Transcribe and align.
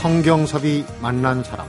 성경섭이 0.00 0.86
만난 1.02 1.44
사람 1.44 1.66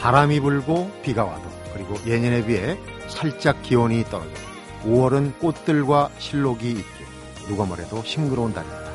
바람이 0.00 0.40
불고 0.40 0.90
비가 1.02 1.22
와도 1.22 1.48
그리고 1.72 1.94
예년에 2.08 2.44
비해 2.44 2.76
살짝 3.06 3.62
기온이 3.62 4.02
떨어져 4.02 4.32
5월은 4.84 5.38
꽃들과 5.38 6.10
실록이 6.18 6.70
있게 6.70 7.04
누가 7.46 7.64
뭐래도 7.66 8.02
싱그러운 8.02 8.52
달입니다. 8.52 8.90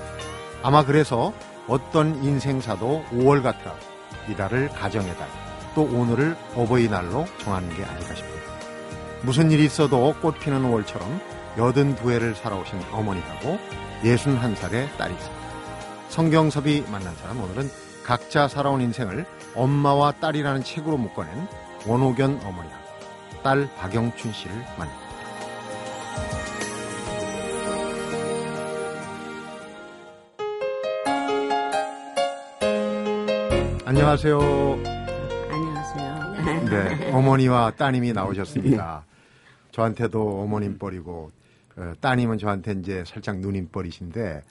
아마 0.64 0.84
그래서 0.84 1.34
어떤 1.70 2.22
인생사도 2.22 3.05
5월 3.12 3.42
같아 3.42 3.74
이달을 4.30 4.68
가정의 4.68 5.16
달, 5.16 5.30
또 5.76 5.84
오늘을 5.84 6.36
어버이날로 6.55 7.26
정하는 7.38 7.70
게 7.70 7.86
아닐까 7.86 8.16
싶습니다. 8.16 8.33
무슨 9.23 9.52
일이 9.52 9.63
있어도 9.63 10.13
꽃 10.22 10.38
피는 10.40 10.63
5월처럼 10.63 11.20
82회를 11.55 12.36
살아오신 12.36 12.77
어머니하고 12.91 13.58
61살의 14.04 14.98
딸이 14.98 15.14
있습니다. 15.14 15.44
성경섭이 16.09 16.84
만난 16.91 17.16
사람 17.16 17.41
오늘은 17.41 17.70
각자 18.04 18.50
살아온 18.50 18.81
인생을 18.81 19.26
엄마와 19.55 20.12
딸이라는 20.12 20.64
책으로 20.64 20.98
묶어낸 20.98 21.48
원호견 21.88 22.41
어머니하고 22.44 22.84
딸 23.44 23.70
박영춘 23.78 24.34
씨를 24.34 24.55
만납니다. 24.78 25.04
안녕하세요. 33.86 34.39
안녕하세요. 35.50 36.66
네, 36.70 37.11
어머니와 37.14 37.72
따님이 37.72 38.11
나오셨습니다. 38.11 39.05
저한테도 39.74 40.42
어머님 40.42 40.78
뻘이고 40.78 41.32
어, 41.76 41.94
따님은 42.00 42.38
저한테 42.38 42.74
이제 42.74 43.04
살짝 43.06 43.40
누님 43.40 43.70
뻘이신데 43.72 44.42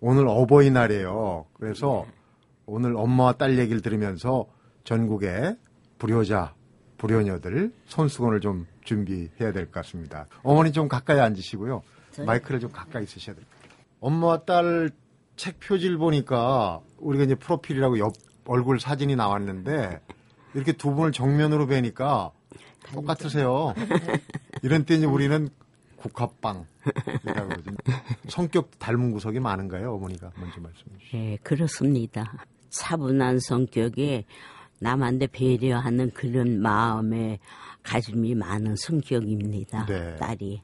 오늘 0.00 0.28
어버이날이에요. 0.28 1.46
그래서 1.54 2.06
오늘 2.66 2.94
엄마와 2.96 3.32
딸 3.32 3.58
얘기를 3.58 3.80
들으면서 3.80 4.44
전국의 4.84 5.56
불효자, 5.98 6.54
불효녀들 6.98 7.72
손수건을 7.86 8.40
좀 8.40 8.66
준비해야 8.84 9.52
될 9.52 9.64
것 9.66 9.72
같습니다. 9.72 10.26
어머니 10.42 10.70
좀 10.72 10.86
가까이 10.88 11.18
앉으시고요. 11.18 11.82
마이크를 12.26 12.60
좀 12.60 12.70
가까이 12.70 13.06
쓰셔야 13.06 13.34
될 13.34 13.44
것 13.44 13.50
같아요. 13.62 13.80
엄마와 14.00 14.44
딸 14.44 14.90
책 15.36 15.60
표지를 15.60 15.98
보니까 15.98 16.80
우리가 16.98 17.24
이제 17.24 17.34
프로필이라고 17.34 17.98
옆 17.98 18.12
얼굴 18.46 18.80
사진이 18.80 19.16
나왔는데 19.16 20.00
이렇게 20.54 20.72
두 20.72 20.94
분을 20.94 21.12
정면으로 21.12 21.66
뵈니까 21.66 22.30
똑같으세요. 22.92 23.74
이런 24.62 24.84
때 24.84 24.94
이제 24.94 25.06
우리는 25.06 25.48
국화빵이라고 25.96 26.66
그러죠. 27.24 27.70
성격 28.28 28.78
닮은 28.78 29.12
구석이 29.12 29.40
많은가요? 29.40 29.94
어머니가 29.94 30.30
먼저 30.36 30.60
말씀해 30.60 30.98
주시죠. 30.98 31.16
네, 31.16 31.38
그렇습니다. 31.42 32.32
차분한 32.70 33.40
성격에 33.40 34.24
남한테 34.78 35.26
배려하는 35.28 36.10
그런 36.12 36.60
마음에 36.60 37.38
가짐이 37.82 38.34
많은 38.34 38.76
성격입니다. 38.76 39.86
네. 39.86 40.16
딸이. 40.16 40.62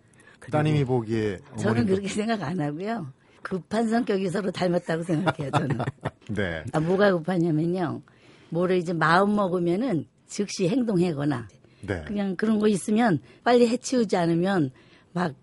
따님이 0.51 0.85
보기에 0.85 1.39
저는 1.59 1.87
그렇게 1.87 2.09
생각 2.09 2.43
안 2.43 2.61
하고요. 2.61 3.13
급한 3.43 3.89
성격이 3.89 4.29
서로 4.29 4.51
닮았다고 4.51 5.03
생각해요, 5.05 5.51
저는. 5.53 5.79
네. 6.31 6.65
아, 6.73 6.81
뭐가 6.81 7.13
급하냐면요. 7.13 8.03
뭐를 8.51 8.77
이제 8.77 8.93
마음 8.93 9.35
먹으면은 9.35 10.07
즉시 10.27 10.69
행동하거나 10.69 11.49
네. 11.83 12.03
그냥 12.07 12.37
그런 12.37 12.59
거 12.59 12.69
있으면 12.69 13.19
빨리 13.45 13.69
해치우지 13.69 14.17
않으면 14.17 14.71
막 15.13 15.35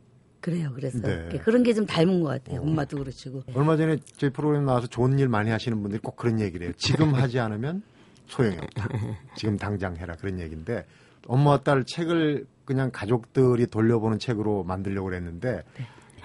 그래요. 0.41 0.71
그래서 0.73 0.99
네. 0.99 1.27
그런 1.43 1.63
게 1.63 1.73
좀 1.73 1.85
닮은 1.85 2.21
것 2.21 2.29
같아요. 2.29 2.61
엄마도 2.61 2.97
그렇고. 2.97 3.43
얼마 3.53 3.75
전에 3.75 3.97
저희 4.17 4.29
프로그램 4.31 4.65
나와서 4.65 4.87
좋은 4.87 5.19
일 5.19 5.27
많이 5.27 5.49
하시는 5.51 5.79
분들이 5.81 6.01
꼭 6.01 6.15
그런 6.15 6.39
얘기를 6.39 6.67
해요. 6.67 6.73
지금 6.77 7.13
하지 7.13 7.39
않으면 7.39 7.83
소용이 8.27 8.57
없다. 8.57 8.87
지금 9.35 9.57
당장 9.57 9.97
해라. 9.97 10.15
그런 10.19 10.39
얘기인데 10.39 10.85
엄마와 11.27 11.61
딸 11.61 11.83
책을 11.85 12.45
그냥 12.65 12.89
가족들이 12.91 13.67
돌려보는 13.67 14.19
책으로 14.19 14.63
만들려고 14.63 15.09
그랬는데 15.09 15.63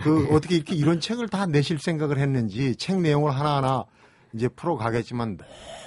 그 0.03 0.29
어떻게 0.31 0.57
이렇게 0.57 0.75
이런 0.75 1.01
책을 1.01 1.29
다 1.29 1.47
내실 1.47 1.79
생각을 1.79 2.19
했는지 2.19 2.77
책 2.77 3.01
내용을 3.01 3.35
하나하나 3.35 3.85
이제 4.35 4.49
풀어 4.49 4.77
가겠지만 4.77 5.39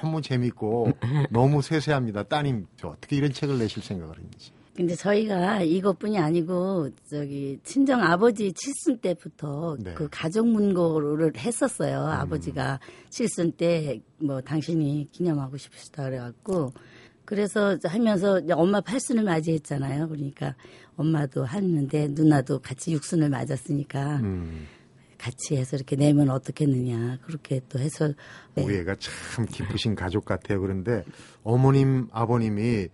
너무 0.01 0.21
재밌고 0.21 0.91
너무 1.31 1.61
세세합니다. 1.61 2.23
따님 2.23 2.65
저 2.77 2.89
어떻게 2.89 3.15
이런 3.17 3.31
책을 3.31 3.57
내실 3.59 3.83
생각을 3.83 4.15
했는지. 4.15 4.51
근데 4.75 4.93
저희가 4.93 5.63
이것뿐이 5.63 6.19
아니고 6.19 6.89
저기 7.09 7.59
친정 7.63 8.03
아버지 8.03 8.53
칠순 8.53 8.99
때부터 8.99 9.75
네. 9.79 9.95
그 9.95 10.07
가족 10.11 10.47
문고를 10.47 11.35
했었어요. 11.35 12.05
아버지가 12.05 12.79
칠순 13.09 13.53
때 13.53 14.01
뭐 14.19 14.41
당신이 14.41 15.09
기념하고 15.11 15.57
싶으시다 15.57 16.03
그래갖고 16.03 16.73
그래서 17.25 17.77
하면서 17.83 18.41
엄마 18.51 18.79
팔순을 18.81 19.23
맞이했잖아요. 19.23 20.07
그러니까 20.07 20.55
엄마도 20.95 21.43
하는데 21.43 22.07
누나도 22.11 22.59
같이 22.59 22.93
육순을 22.93 23.29
맞았으니까 23.29 24.17
음, 24.17 24.65
같이 25.27 25.57
해서 25.57 25.75
이렇게 25.75 25.97
내면 25.97 26.29
어떻겠느냐 26.29 27.17
그렇게 27.23 27.59
또 27.67 27.79
해서 27.79 28.13
네. 28.55 28.63
애가 28.63 28.95
참 28.95 29.45
기쁘신 29.45 29.93
가족 29.93 30.23
같아요. 30.23 30.61
그런데 30.61 31.03
어머님, 31.43 32.07
아버님이 32.11 32.87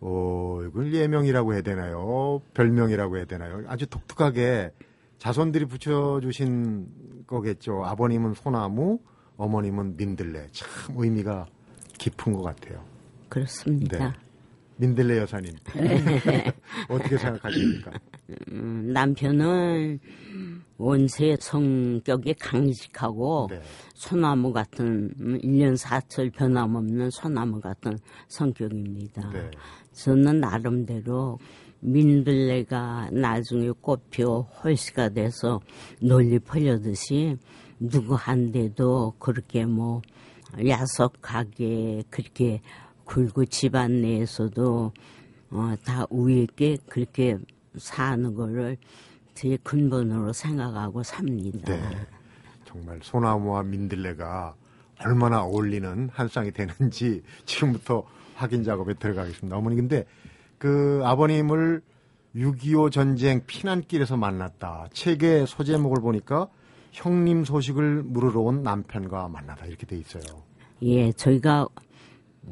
어, 0.00 0.60
이걸 0.66 0.94
예명이라고 0.94 1.52
해야 1.52 1.60
되나요? 1.60 2.40
별명이라고 2.54 3.18
해야 3.18 3.26
되나요? 3.26 3.62
아주 3.66 3.86
독특하게 3.86 4.70
자손들이 5.18 5.66
붙여주신 5.66 7.24
거겠죠. 7.26 7.84
아버님은 7.84 8.34
소나무, 8.34 8.98
어머님은 9.36 9.96
민들레. 9.98 10.48
참 10.52 10.68
의미가 10.96 11.46
깊은 11.98 12.32
것 12.32 12.42
같아요. 12.42 12.82
그렇습니다. 13.28 13.98
네. 13.98 14.12
민들레 14.76 15.18
여사님. 15.18 15.52
어떻게 16.88 17.18
생각하십니까? 17.18 17.92
음, 18.50 18.90
남편은 18.92 19.98
원세 20.78 21.36
성격이 21.40 22.34
강직하고 22.34 23.48
네. 23.50 23.60
소나무 23.94 24.52
같은 24.52 25.10
음, 25.20 25.38
1년 25.38 25.76
사철 25.76 26.30
변함없는 26.30 27.10
소나무 27.10 27.60
같은 27.60 27.98
성격입니다. 28.28 29.30
네. 29.32 29.50
저는 29.92 30.40
나름대로 30.40 31.38
민들레가 31.80 33.10
나중에 33.12 33.70
꽃피어 33.80 34.40
홀씨가 34.40 35.10
돼서 35.10 35.60
널리 36.00 36.38
퍼려듯이 36.38 37.36
누구한테도 37.78 39.14
그렇게 39.18 39.64
뭐 39.64 40.02
야속하게 40.66 42.04
그렇게 42.10 42.60
굴고 43.04 43.46
집안 43.46 44.00
내에서도 44.02 44.92
어, 45.50 45.74
다 45.84 46.06
우위 46.10 46.42
있게 46.42 46.76
그렇게 46.88 47.38
사는 47.78 48.34
거를 48.34 48.76
제 49.34 49.56
근본으로 49.62 50.32
생각하고 50.32 51.02
삽니다. 51.02 51.74
네. 51.74 52.06
정말 52.64 52.98
소나무와 53.02 53.62
민들레가 53.62 54.54
얼마나 55.00 55.42
어울리는 55.42 56.08
한 56.12 56.28
쌍이 56.28 56.52
되는지 56.52 57.22
지금부터 57.44 58.04
확인 58.34 58.64
작업에 58.64 58.94
들어가겠습니다. 58.94 59.56
어머니 59.56 59.76
근데 59.76 60.04
그 60.58 61.02
아버님을 61.04 61.82
6.25 62.34 62.92
전쟁 62.92 63.44
피난길에서 63.46 64.16
만났다. 64.16 64.88
책의 64.92 65.46
소제목을 65.46 66.02
보니까 66.02 66.48
형님 66.92 67.44
소식을 67.44 68.02
물으러 68.04 68.40
온 68.40 68.62
남편과 68.62 69.28
만나다 69.28 69.66
이렇게 69.66 69.86
돼 69.86 69.96
있어요. 69.96 70.22
예, 70.82 71.12
저희가 71.12 71.66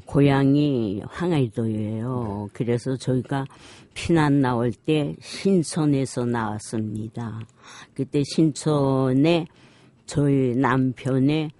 고향이 0.06 1.02
황해도예요. 1.06 2.48
그래서 2.52 2.96
저희가 2.96 3.46
피난 3.94 4.40
나올 4.40 4.72
때 4.72 5.14
신천에서 5.20 6.24
나왔습니다. 6.24 7.40
그때 7.94 8.22
신천에 8.24 9.46
저희 10.06 10.54
남편의 10.56 11.50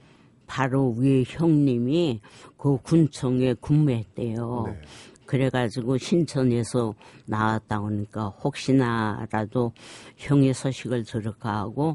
바로 0.46 0.94
위에 0.98 1.24
형님이 1.26 2.20
그 2.56 2.76
군청에 2.82 3.54
근무했대요. 3.54 4.64
네. 4.66 4.80
그래가지고 5.26 5.96
신천에서 5.96 6.94
나왔다 7.26 7.80
오니까 7.80 8.28
혹시나라도 8.28 9.72
형의 10.16 10.52
소식을 10.52 11.04
들을까 11.04 11.60
하고 11.60 11.94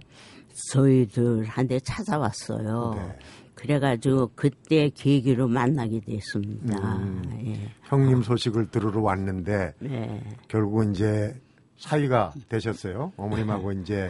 저희들한테 0.71 1.79
찾아왔어요. 1.79 2.93
네. 2.95 3.19
그래가지고 3.59 4.31
그때 4.35 4.89
계기로 4.89 5.47
만나게 5.47 5.99
됐습니다. 5.99 6.99
예. 7.45 7.69
형님 7.83 8.23
소식을 8.23 8.71
들으러 8.71 9.01
왔는데 9.01 9.73
네. 9.79 10.21
결국 10.47 10.89
이제 10.89 11.35
사위가 11.77 12.33
되셨어요. 12.49 13.13
어머님하고 13.17 13.71
이제 13.73 14.09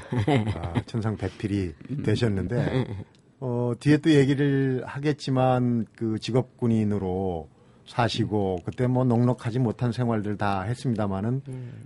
아, 0.55 0.81
천상 0.85 1.17
배필이 1.17 1.73
되셨는데 2.03 2.85
어, 3.39 3.73
뒤에 3.79 3.97
또 3.97 4.11
얘기를 4.11 4.83
하겠지만 4.85 5.85
그 5.95 6.19
직업 6.19 6.57
군인으로 6.57 7.47
사시고 7.87 8.59
그때 8.65 8.85
뭐 8.85 9.03
넉넉하지 9.03 9.59
못한 9.59 9.91
생활들 9.91 10.37
다 10.37 10.61
했습니다마는 10.61 11.41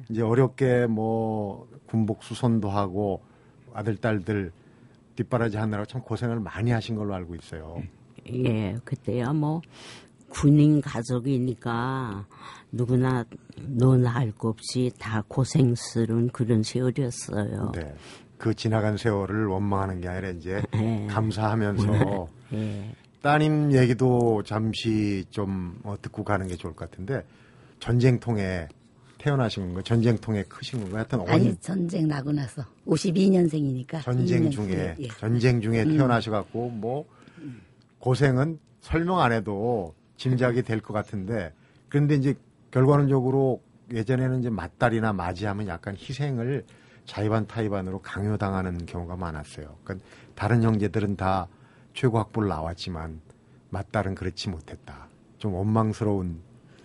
이제 0.09 0.21
어렵게 0.21 0.87
뭐 0.87 1.67
군복 1.87 2.23
수선도 2.23 2.69
하고 2.69 3.21
아들 3.73 3.95
딸들 3.95 4.51
뒷바라지 5.15 5.57
하느라 5.57 5.85
참 5.85 6.01
고생을 6.01 6.39
많이 6.39 6.71
하신 6.71 6.95
걸로 6.95 7.13
알고 7.13 7.35
있어요. 7.35 7.81
예, 8.27 8.75
그때야 8.83 9.33
뭐 9.33 9.61
군인 10.29 10.81
가족이니까 10.81 12.25
누구나 12.71 13.23
너나 13.57 14.09
할것 14.09 14.55
없이 14.55 14.91
다 14.97 15.23
고생스러운 15.27 16.29
그런 16.29 16.63
세월이었어요. 16.63 17.71
네. 17.75 17.93
그 18.37 18.53
지나간 18.53 18.97
세월을 18.97 19.45
원망하는 19.45 20.01
게 20.01 20.07
아니라 20.07 20.29
이제 20.29 20.61
네. 20.73 21.07
감사하면서 21.11 22.27
예. 22.53 22.95
따님 23.21 23.71
얘기도 23.71 24.43
잠시 24.43 25.23
좀 25.29 25.79
어, 25.83 25.95
듣고 26.01 26.23
가는 26.23 26.47
게 26.47 26.55
좋을 26.55 26.73
것 26.73 26.89
같은데 26.89 27.25
전쟁통에 27.79 28.67
태어나신 29.27 29.63
건가요? 29.63 29.83
전쟁통에 29.83 30.43
크신 30.43 30.81
건가요? 30.81 30.97
하여튼 30.97 31.19
온 31.21 31.29
아니 31.29 31.55
전쟁 31.61 32.09
나고 32.09 32.33
나서 32.33 32.61
52년생이니까 32.85 34.03
전쟁 34.03 34.51
중에 34.51 34.95
예. 34.99 35.07
전쟁 35.17 35.61
중에 35.61 35.85
태어나셔 35.85 36.29
갖고 36.29 36.69
뭐 36.69 37.05
고생은 37.99 38.59
설명 38.81 39.19
안 39.21 39.31
해도 39.31 39.95
짐작이 40.17 40.63
될 40.63 40.81
것 40.81 40.93
같은데 40.93 41.53
그런데 41.87 42.15
이제 42.15 42.35
결과론적으로 42.71 43.61
예전에는 43.93 44.39
이제 44.41 44.49
맞다리나 44.49 45.13
맞이하면 45.13 45.67
약간 45.67 45.95
희생을 45.95 46.65
자의반 47.05 47.47
타의반으로 47.47 48.01
강요당하는 48.01 48.85
경우가 48.85 49.15
많았어요. 49.15 49.77
그러니까 49.85 50.05
다른 50.35 50.63
형제들은 50.63 51.15
다 51.15 51.47
최고 51.93 52.19
학부를 52.19 52.49
나왔지만 52.49 53.21
맞딸은 53.69 54.15
그렇지 54.15 54.49
못했다. 54.49 55.07
좀 55.37 55.53
원망스러운 55.53 56.39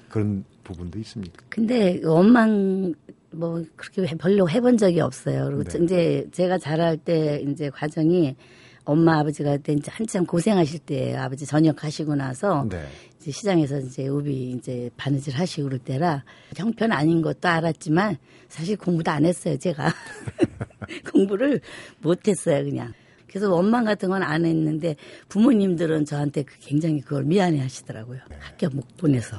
그런 0.09 0.45
부분도 0.69 0.99
있습니까? 1.01 1.45
근데 1.49 2.01
원망 2.05 2.95
뭐 3.31 3.63
그렇게 3.77 4.03
해- 4.07 4.17
별로 4.17 4.49
해본 4.49 4.77
적이 4.77 5.01
없어요. 5.01 5.47
그리고 5.47 5.65
네. 5.65 5.85
이제 5.85 6.27
제가 6.33 6.59
자랄 6.59 6.97
때 6.99 7.43
이제 7.49 7.71
과정이 7.71 8.37
엄마 8.85 9.19
아버지가 9.19 9.57
그때 9.59 9.73
이제 9.75 9.91
한참 9.93 10.25
고생하실 10.25 10.81
때예요. 10.81 11.21
아버지 11.21 11.45
전역하시고 11.45 12.15
나서 12.15 12.67
네. 12.71 12.83
이제 13.21 13.31
시장에서 13.31 13.81
이제 13.81 14.09
우비 14.09 14.53
이제 14.53 14.91
바느질 14.97 15.35
하시고 15.35 15.65
그럴 15.65 15.79
때라 15.79 16.25
형편 16.57 16.93
아닌 16.93 17.21
것도 17.21 17.49
알았지만 17.49 18.17
사실 18.49 18.77
공부도 18.79 19.11
안 19.11 19.27
했어요. 19.27 19.59
제가 19.59 19.93
공부를 21.13 21.61
못 22.01 22.27
했어요. 22.29 22.65
그냥. 22.65 22.93
그래서 23.29 23.53
원망 23.55 23.85
같은 23.85 24.09
건 24.09 24.23
안 24.23 24.47
했는데 24.47 24.97
부모님들은 25.29 26.07
저한테 26.07 26.45
그 26.45 26.55
굉장히 26.61 27.01
그걸 27.03 27.25
미안해 27.25 27.61
하시더라고요. 27.61 28.21
학교 28.41 28.69
못 28.71 28.97
보내서. 28.97 29.37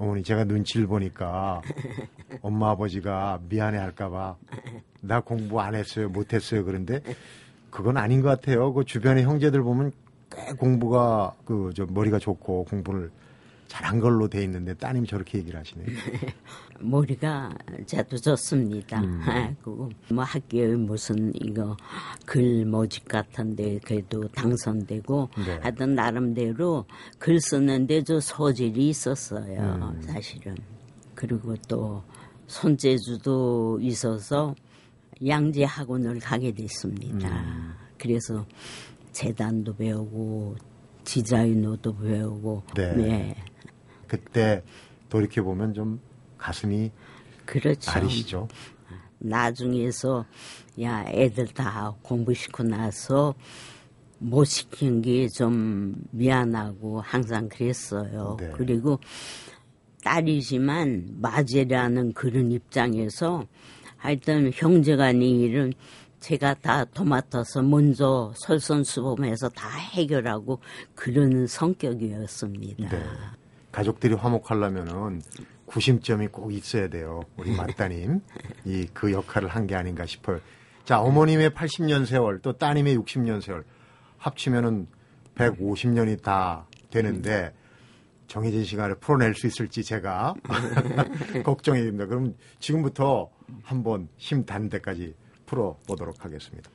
어머니 0.00 0.22
제가 0.22 0.44
눈치를 0.44 0.86
보니까 0.86 1.60
엄마 2.42 2.70
아버지가 2.70 3.40
미안해 3.48 3.78
할까봐 3.78 4.36
나 5.02 5.20
공부 5.20 5.60
안 5.60 5.74
했어요 5.74 6.08
못 6.08 6.32
했어요 6.32 6.64
그런데 6.64 7.00
그건 7.70 7.96
아닌 7.96 8.20
것 8.20 8.28
같아요. 8.28 8.72
그 8.72 8.84
주변의 8.84 9.24
형제들 9.24 9.62
보면 9.62 9.92
꽤 10.30 10.52
공부가 10.54 11.34
그 11.44 11.70
저 11.74 11.86
머리가 11.88 12.18
좋고 12.18 12.64
공부를 12.64 13.10
잘한 13.70 14.00
걸로 14.00 14.26
돼 14.26 14.42
있는데 14.42 14.74
따님이 14.74 15.06
저렇게 15.06 15.38
얘기를 15.38 15.58
하시네요 15.60 15.86
머리가 16.80 17.54
저도 17.86 18.16
좋습니다. 18.16 19.00
그리고 19.00 19.90
뭐 20.10 20.24
학교에 20.24 20.74
무슨 20.74 21.30
이거 21.34 21.76
글 22.26 22.64
모집 22.66 23.06
같은데 23.06 23.78
그래도 23.84 24.26
당선되고 24.28 25.28
네. 25.46 25.58
하여튼 25.62 25.94
나름대로 25.94 26.84
글 27.18 27.40
쓰는데 27.40 28.02
저 28.02 28.18
소질이 28.18 28.88
있었어요. 28.88 29.94
음. 29.94 30.02
사실은. 30.02 30.56
그리고 31.14 31.54
또 31.68 32.02
손재주도 32.48 33.78
있어서 33.82 34.54
양재 35.24 35.64
학원을 35.64 36.18
가게 36.18 36.50
됐습니다. 36.52 37.28
음. 37.28 37.74
그래서 37.98 38.44
재단도 39.12 39.76
배우고 39.76 40.56
디자이너도 41.04 41.96
배우고 41.98 42.62
네. 42.74 42.96
네. 42.96 43.36
그때 44.10 44.62
돌이켜 45.08 45.42
보면 45.44 45.72
좀 45.72 46.00
가슴이 46.36 46.90
그렇죠. 47.46 47.90
아리시죠 47.92 48.48
나중에서 49.18 50.24
야 50.82 51.04
애들 51.06 51.46
다 51.48 51.94
공부시키고 52.02 52.64
나서 52.64 53.34
못 54.18 54.44
시킨 54.44 55.00
게 55.00 55.28
좀 55.28 55.94
미안하고 56.10 57.00
항상 57.00 57.48
그랬어요. 57.48 58.36
네. 58.40 58.50
그리고 58.56 58.98
딸이지만 60.02 61.18
맞이라는 61.20 62.12
그런 62.14 62.50
입장에서 62.50 63.46
하여튼 63.96 64.50
형제간의 64.54 65.30
일은 65.40 65.72
제가 66.20 66.54
다 66.54 66.84
도맡아서 66.84 67.62
먼저 67.62 68.32
설선수범해서 68.36 69.50
다 69.50 69.68
해결하고 69.70 70.60
그런 70.94 71.46
성격이었습니다. 71.46 72.88
네. 72.88 73.04
가족들이 73.72 74.14
화목하려면은 74.14 75.22
구심점이 75.66 76.28
꼭 76.28 76.52
있어야 76.52 76.88
돼요. 76.88 77.22
우리 77.36 77.54
맞따님. 77.54 78.20
이 78.64 78.86
그 78.92 79.12
역할을 79.12 79.48
한 79.48 79.66
게 79.66 79.74
아닌가 79.76 80.04
싶어요. 80.06 80.40
자, 80.84 81.00
어머님의 81.00 81.50
80년 81.50 82.04
세월, 82.06 82.40
또 82.40 82.52
따님의 82.52 82.98
60년 82.98 83.40
세월 83.40 83.64
합치면은 84.18 84.88
150년이 85.36 86.22
다 86.22 86.66
되는데 86.90 87.54
정해진 88.26 88.64
시간을 88.64 88.96
풀어낼 88.96 89.34
수 89.34 89.46
있을지 89.46 89.82
제가 89.84 90.34
걱정이 91.44 91.80
됩니다. 91.82 92.06
그럼 92.06 92.34
지금부터 92.58 93.30
한번 93.62 94.08
힘 94.16 94.44
닿는 94.44 94.68
데까지 94.68 95.14
풀어보도록 95.46 96.24
하겠습니다. 96.24 96.70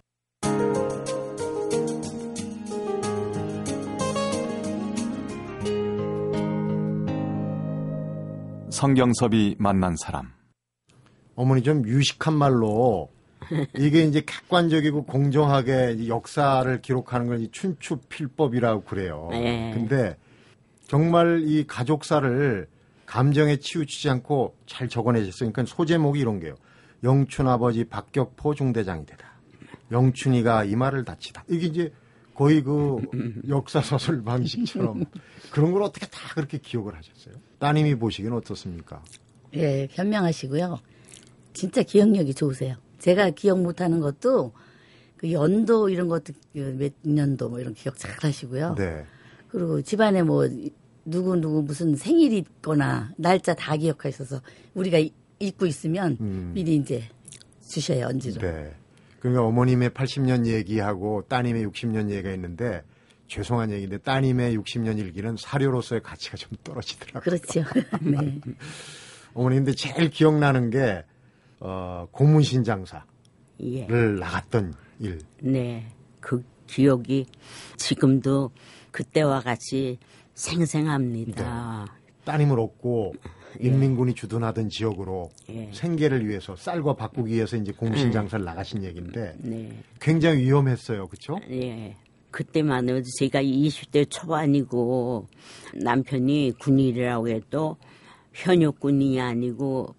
성경섭이 8.75 9.55
만난 9.57 9.95
사람. 9.95 10.33
어머니 11.35 11.63
좀 11.63 11.87
유식한 11.87 12.33
말로 12.33 13.09
이게 13.77 14.03
이제 14.03 14.21
객관적이고 14.25 15.05
공정하게 15.05 16.09
역사를 16.09 16.81
기록하는 16.81 17.27
걸 17.27 17.47
춘추 17.53 17.99
필법이라고 18.09 18.83
그래요. 18.83 19.29
네. 19.31 19.71
근데 19.73 20.17
정말 20.87 21.43
이 21.45 21.65
가족사를 21.65 22.67
감정에 23.05 23.55
치우치지 23.57 24.09
않고 24.09 24.55
잘 24.65 24.89
적어내셨어요. 24.89 25.53
그러니까 25.53 25.73
소제목이 25.73 26.19
이런 26.19 26.41
게요. 26.41 26.55
영춘 27.01 27.47
아버지 27.47 27.85
박격포 27.85 28.55
중대장이 28.55 29.05
되다. 29.05 29.25
영춘이가 29.89 30.65
이마를 30.65 31.05
다치다. 31.05 31.45
이게 31.47 31.67
이제 31.67 31.93
거의 32.35 32.61
그 32.61 32.97
역사 33.47 33.81
소설 33.81 34.21
방식처럼 34.23 35.05
그런 35.51 35.71
걸 35.71 35.81
어떻게 35.83 36.05
다 36.07 36.19
그렇게 36.35 36.57
기억을 36.57 36.95
하셨어요? 36.95 37.35
따님이 37.59 37.95
보시기는 37.95 38.35
어떻습니까? 38.37 39.01
예, 39.55 39.87
현명하시고요. 39.91 40.79
진짜 41.53 41.81
기억력이 41.81 42.33
좋으세요. 42.33 42.75
제가 42.99 43.29
기억 43.31 43.61
못하는 43.61 43.99
것도 44.01 44.51
그 45.15 45.31
연도 45.31 45.87
이런 45.89 46.09
것도 46.09 46.33
그몇 46.53 46.91
년도 47.03 47.49
뭐 47.49 47.59
이런 47.61 47.73
기억 47.73 47.97
잘 47.97 48.11
하시고요. 48.19 48.75
네. 48.75 49.05
그리고 49.47 49.81
집안에 49.81 50.21
뭐 50.23 50.45
누구 51.05 51.35
누구 51.37 51.61
무슨 51.61 51.95
생일이 51.95 52.39
있거나 52.39 53.13
날짜 53.17 53.53
다 53.53 53.77
기억하셔서 53.77 54.41
우리가 54.73 54.97
이- 54.97 55.13
잊고 55.39 55.65
있으면 55.65 56.17
음. 56.19 56.51
미리 56.53 56.75
이제 56.75 57.03
주셔요 57.65 58.07
언지로. 58.07 58.41
네. 58.41 58.73
그러니까 59.25 59.43
어머님의 59.43 59.89
80년 59.89 60.45
얘기하고 60.45 61.23
따님의 61.27 61.65
60년 61.65 62.11
얘기가 62.11 62.31
있는데 62.33 62.83
죄송한 63.27 63.71
얘기인데 63.71 63.97
따님의 63.97 64.55
60년 64.55 64.99
일기는 64.99 65.35
사료로서의 65.35 66.03
가치가 66.03 66.37
좀 66.37 66.51
떨어지더라고요. 66.63 67.21
그렇죠. 67.21 67.63
네. 68.03 68.39
어머니 69.33 69.55
근데 69.55 69.71
제일 69.71 70.11
기억나는 70.11 70.69
게 70.69 71.03
어, 71.59 72.07
고문신 72.11 72.63
장사를 72.63 73.03
예. 73.61 73.87
나갔던 73.87 74.75
일. 74.99 75.21
네. 75.41 75.87
그 76.19 76.43
기억이 76.67 77.25
지금도 77.77 78.51
그때와 78.91 79.39
같이 79.39 79.97
생생합니다. 80.35 81.87
따님을 82.25 82.59
얻고 82.59 83.15
인민군이 83.59 84.13
주둔하던 84.13 84.69
지역으로 84.69 85.29
예. 85.49 85.69
생계를 85.73 86.27
위해서 86.27 86.55
쌀과 86.55 86.95
바꾸기 86.95 87.33
위해서 87.33 87.57
이제 87.57 87.71
고문신 87.71 88.11
장사를 88.11 88.43
나가신 88.43 88.83
얘기인데 88.83 89.35
네. 89.39 89.69
굉장히 89.99 90.43
위험했어요. 90.43 91.07
그렇죠? 91.07 91.39
예. 91.49 91.95
그때만 92.31 92.89
해도 92.89 93.01
제가 93.17 93.41
20대 93.41 94.09
초반이고 94.09 95.27
남편이 95.73 96.55
군인이라고 96.59 97.29
해도 97.29 97.77
현역군이 98.33 99.21
아니고 99.21 99.95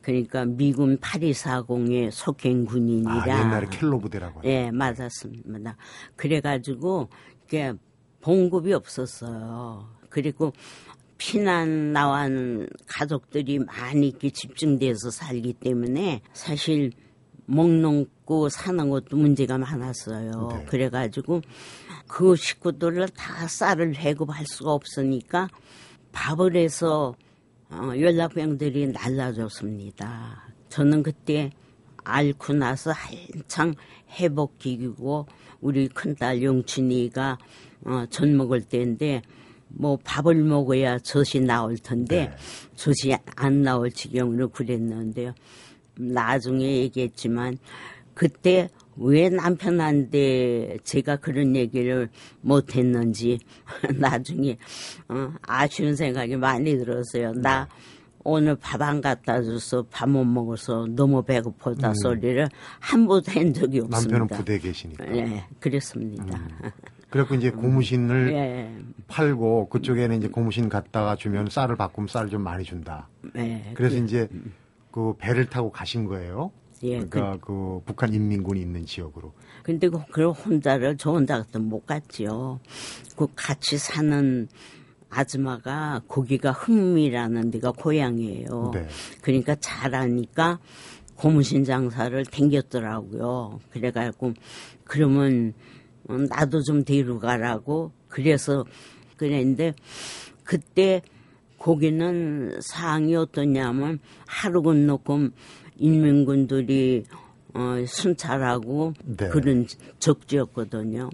그러니까 0.00 0.44
미군 0.44 0.98
8240의 0.98 2.10
속행 2.12 2.64
군인이라 2.64 3.24
아, 3.24 3.40
옛날에 3.40 3.66
켈로 3.70 3.98
부대라고 3.98 4.38
하죠. 4.38 4.48
예, 4.48 4.70
맞았습니다. 4.70 5.76
그래 6.14 6.40
가지고 6.40 7.08
이게 7.44 7.74
봉급이 8.20 8.72
없었어요. 8.72 9.88
그리고 10.08 10.52
피난 11.18 11.92
나온 11.92 12.68
가족들이 12.86 13.58
많이 13.60 14.08
이렇게 14.08 14.30
집중돼서 14.30 15.10
살기 15.10 15.54
때문에 15.54 16.20
사실 16.32 16.92
먹는고 17.46 18.48
사는 18.48 18.90
것도 18.90 19.16
문제가 19.16 19.56
많았어요. 19.56 20.48
네. 20.52 20.64
그래가지고 20.66 21.42
그 22.06 22.36
식구들을 22.36 23.08
다 23.10 23.48
쌀을 23.48 23.92
배급할 23.92 24.46
수가 24.46 24.72
없으니까 24.72 25.48
밥을 26.12 26.56
해서 26.56 27.14
어, 27.70 27.92
연락병들이 27.98 28.88
날라졌습니다. 28.88 30.44
저는 30.68 31.02
그때 31.02 31.50
앓고 32.04 32.52
나서 32.54 32.92
한창 32.92 33.74
회복기이고 34.10 35.26
우리 35.60 35.88
큰딸 35.88 36.42
용춘이가 36.42 37.38
어, 37.84 38.06
젖 38.10 38.28
먹을 38.28 38.62
때인데 38.62 39.22
뭐 39.68 39.98
밥을 40.04 40.34
먹어야 40.36 40.98
젖이 40.98 41.44
나올 41.44 41.76
텐데 41.76 42.32
젖이 42.76 43.16
안 43.36 43.62
나올 43.62 43.90
지경으로 43.90 44.48
그랬는데요. 44.48 45.32
나중에 45.98 46.64
얘기했지만 46.78 47.58
그때 48.14 48.68
왜 48.96 49.28
남편한테 49.28 50.78
제가 50.84 51.16
그런 51.16 51.54
얘기를 51.54 52.08
못했는지 52.40 53.38
나중에 53.98 54.56
어, 55.08 55.32
아쉬운 55.42 55.94
생각이 55.96 56.36
많이 56.36 56.76
들었어요. 56.78 57.32
나 57.34 57.68
오늘 58.24 58.56
밥 58.56 58.82
안 58.82 59.00
갖다 59.00 59.42
줘서 59.42 59.84
밥 59.90 60.08
못 60.08 60.24
먹어서 60.24 60.86
너무 60.90 61.22
배고프다 61.22 61.92
소리를 62.02 62.48
한 62.80 63.06
번도 63.06 63.30
한 63.32 63.52
적이 63.52 63.80
없습니다. 63.80 64.18
남편은 64.18 64.26
부대에 64.28 64.58
계시니까. 64.58 65.16
예, 65.16 65.44
그랬습니다. 65.60 66.40
그래갖고 67.16 67.34
이제 67.34 67.50
고무신을 67.50 68.32
예, 68.32 68.76
팔고 69.08 69.70
그쪽에는 69.70 70.18
이제 70.18 70.28
고무신 70.28 70.68
갖다가 70.68 71.16
주면 71.16 71.48
쌀을 71.48 71.76
바꾸면 71.76 72.08
쌀을 72.08 72.28
좀 72.28 72.42
많이 72.42 72.62
준다. 72.62 73.08
예. 73.36 73.72
그래서 73.74 73.96
이제 73.96 74.28
그 74.90 75.14
배를 75.18 75.46
타고 75.46 75.70
가신 75.70 76.04
거예요. 76.04 76.50
예, 76.82 77.00
그러니까 77.00 77.38
그 77.40 77.80
북한 77.86 78.12
인민군이 78.12 78.60
있는 78.60 78.84
지역으로. 78.84 79.32
근데 79.62 79.88
그, 79.88 79.98
그 80.12 80.30
혼자를 80.30 80.98
저 80.98 81.12
혼자 81.12 81.38
같은 81.38 81.64
못 81.64 81.86
갔지요. 81.86 82.60
그 83.16 83.26
같이 83.34 83.78
사는 83.78 84.46
아줌마가 85.08 86.02
거기가 86.06 86.52
흠이라는 86.52 87.50
데가 87.50 87.70
고향이에요. 87.70 88.72
네. 88.74 88.86
그러니까 89.22 89.54
잘하니까 89.54 90.58
고무신 91.14 91.64
장사를 91.64 92.26
댕겼더라고요. 92.26 93.60
그래가지고 93.70 94.34
그러면 94.84 95.54
어, 95.54 95.75
나도 96.08 96.62
좀 96.62 96.84
데려가라고 96.84 97.92
그래서 98.08 98.64
그랬는데 99.16 99.74
그때 100.44 101.02
거기는 101.58 102.58
상황이 102.60 103.16
어떠냐면 103.16 103.98
하루 104.26 104.62
건너고 104.62 105.28
인민군들이 105.76 107.04
어, 107.54 107.84
순찰하고 107.86 108.92
네. 109.04 109.28
그런 109.28 109.66
적지였거든요. 109.98 111.10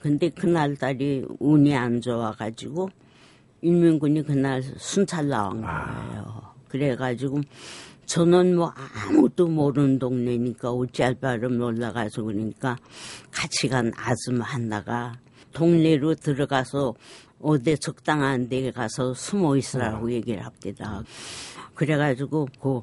근데 0.00 0.28
그날따리 0.28 1.24
운이 1.38 1.74
안 1.74 2.00
좋아가지고 2.00 2.90
인민군이 3.62 4.22
그날 4.22 4.62
순찰 4.62 5.28
나온 5.28 5.62
거예요. 5.62 6.42
그래가지고 6.68 7.40
저는 8.08 8.56
뭐 8.56 8.72
아무도 8.94 9.46
모르는 9.46 9.98
동네니까 9.98 10.70
어찌할 10.70 11.14
바를 11.16 11.50
몰라가지고 11.50 12.24
그러니까 12.24 12.78
같이 13.30 13.68
간 13.68 13.92
아줌마 13.94 14.46
하나가 14.46 15.12
동네로 15.52 16.14
들어가서 16.14 16.94
어디 17.40 17.76
적당한 17.78 18.48
데 18.48 18.70
가서 18.70 19.12
숨어 19.12 19.56
있으라고 19.58 20.10
얘기를 20.10 20.44
합니다. 20.44 21.04
그래가지고 21.74 22.48
그 22.60 22.80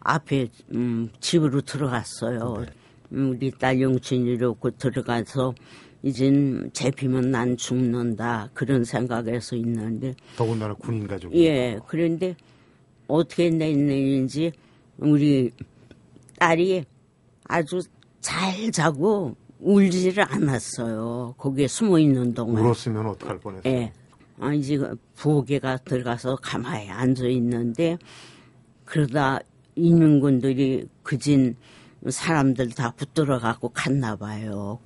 앞에 0.00 0.48
음, 0.74 1.10
집으로 1.20 1.60
들어갔어요. 1.60 2.64
음, 3.12 3.30
우리 3.30 3.50
딸 3.50 3.78
영춘이로 3.78 4.54
그 4.54 4.74
들어가서 4.76 5.54
이젠 6.02 6.70
잡히면 6.72 7.30
난 7.30 7.58
죽는다 7.58 8.48
그런 8.54 8.84
생각에서 8.84 9.54
있는데 9.56 10.14
더군다나 10.34 10.72
군인 10.74 11.06
가족. 11.06 11.32
예 11.34 11.78
그런데 11.86 12.34
어떻게 13.06 13.50
냈는지 13.50 14.50
우리 14.98 15.50
딸이 16.38 16.84
아주 17.44 17.80
잘 18.20 18.70
자고 18.70 19.36
울지를 19.60 20.24
않았어요. 20.32 21.34
거기에 21.38 21.68
숨어 21.68 21.98
있는 21.98 22.34
동안. 22.34 22.64
울었으면 22.64 23.06
어떡할 23.06 23.38
뻔했어요. 23.40 23.72
예. 23.72 23.92
아, 24.40 24.52
이제 24.52 24.76
그 24.76 24.96
부엌에가 25.14 25.78
들어가서 25.78 26.36
가만히 26.36 26.90
앉아 26.90 27.26
있는데 27.26 27.96
그러다 28.84 29.38
인민군들이 29.76 30.86
그진 31.02 31.56
사람들 32.08 32.70
다 32.70 32.92
붙들어 32.96 33.38
갖고 33.38 33.68
갔나 33.68 34.16
봐요. 34.16 34.80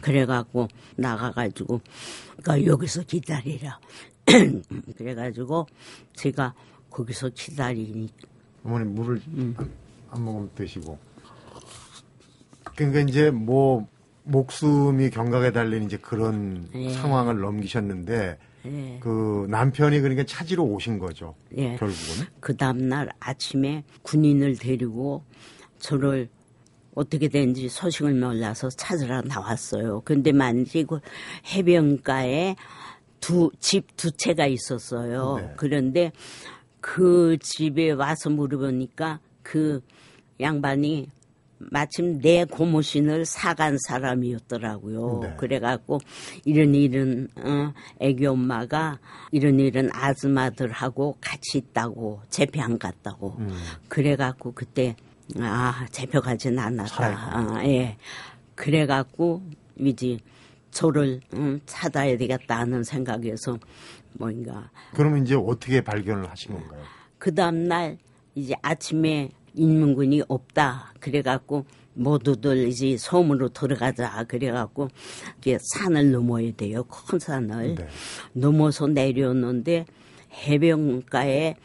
그래 0.00 0.24
갖고 0.26 0.68
나가 0.96 1.32
가지고 1.32 1.80
그러니까 2.40 2.70
여기서 2.70 3.02
기다리라. 3.02 3.80
그래 4.96 5.14
가지고 5.16 5.66
제가 6.14 6.54
거기서 6.90 7.30
기다리니 7.30 8.08
어머니 8.64 8.84
물을 8.84 9.20
음. 9.28 9.54
한, 9.56 9.70
한 10.08 10.22
모금 10.24 10.50
드시고. 10.54 10.98
그러니까 12.76 13.00
이제 13.00 13.30
뭐 13.30 13.86
목숨이 14.24 15.10
경각에 15.10 15.52
달린 15.52 15.84
이제 15.84 15.96
그런 15.96 16.68
예. 16.74 16.90
상황을 16.92 17.40
넘기셨는데 17.40 18.38
예. 18.66 18.98
그 19.00 19.46
남편이 19.48 20.00
그러니까 20.00 20.24
찾으러 20.24 20.62
오신 20.62 20.98
거죠. 20.98 21.34
예. 21.56 21.76
결국은. 21.76 22.26
그 22.40 22.56
다음날 22.56 23.10
아침에 23.18 23.84
군인을 24.02 24.56
데리고 24.56 25.24
저를 25.78 26.28
어떻게 26.94 27.28
된지 27.28 27.68
소식을 27.68 28.14
몰라서 28.14 28.68
찾으러 28.68 29.22
나왔어요. 29.22 30.02
근데 30.04 30.32
만지 30.32 30.84
그 30.84 31.00
해변가에 31.54 32.56
두, 33.20 33.50
집 33.60 33.96
두 33.96 34.10
채가 34.10 34.46
있었어요. 34.46 35.36
네. 35.36 35.52
그런데 35.56 36.12
그 36.80 37.36
집에 37.40 37.90
와서 37.90 38.30
물어보니까 38.30 39.20
그 39.42 39.82
양반이 40.40 41.08
마침 41.58 42.18
내 42.20 42.44
고무신을 42.44 43.26
사간 43.26 43.76
사람이었더라고요. 43.86 45.20
네. 45.22 45.34
그래갖고 45.36 46.00
이런 46.46 46.74
이런 46.74 47.28
어, 47.36 47.74
애기 47.98 48.24
엄마가 48.24 48.98
이런 49.30 49.60
이런 49.60 49.90
아줌마들하고 49.92 51.18
같이 51.20 51.58
있다고 51.58 52.22
재배 52.30 52.60
안 52.60 52.78
갔다고. 52.78 53.36
음. 53.38 53.50
그래갖고 53.88 54.52
그때 54.52 54.96
아 55.38 55.86
잡혀가진 55.90 56.58
않았다. 56.58 56.86
살아있구나. 56.86 57.58
아, 57.58 57.64
예. 57.66 57.98
그래갖고 58.54 59.42
이제 59.78 60.18
저를 60.70 61.20
음, 61.34 61.60
찾아야 61.66 62.16
되겠다 62.16 62.58
하는 62.60 62.82
생각에서 62.84 63.58
뭔가 64.12 64.70
그러면 64.94 65.24
이제 65.24 65.34
어떻게 65.34 65.80
발견을 65.80 66.28
하신 66.30 66.52
건가요? 66.54 66.82
그 67.18 67.34
다음날 67.34 67.98
이제 68.34 68.54
아침에 68.62 69.30
인민군이 69.54 70.22
없다. 70.28 70.94
그래갖고 71.00 71.64
모두들 71.94 72.68
이제 72.68 72.96
섬으로 72.96 73.48
들어가자. 73.50 74.24
그래갖고 74.24 74.88
이게 75.38 75.58
산을 75.60 76.12
넘어야 76.12 76.50
돼요. 76.56 76.84
큰 76.84 77.18
산을. 77.18 77.74
네. 77.74 77.88
넘어서 78.32 78.86
내려오는데 78.86 79.86
해변가에 80.32 81.56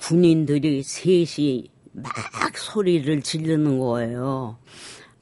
군인들이 0.00 0.82
셋이 0.82 1.70
막 1.92 2.12
소리를 2.56 3.22
지르는 3.22 3.78
거예요. 3.78 4.58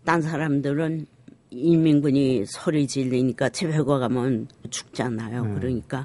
딴 0.04 0.22
사람들은 0.22 1.06
인민군이 1.50 2.46
소리 2.46 2.86
지르니까 2.86 3.48
집회가 3.48 3.98
가면 3.98 4.48
죽잖아요. 4.70 5.54
그러니까 5.54 6.04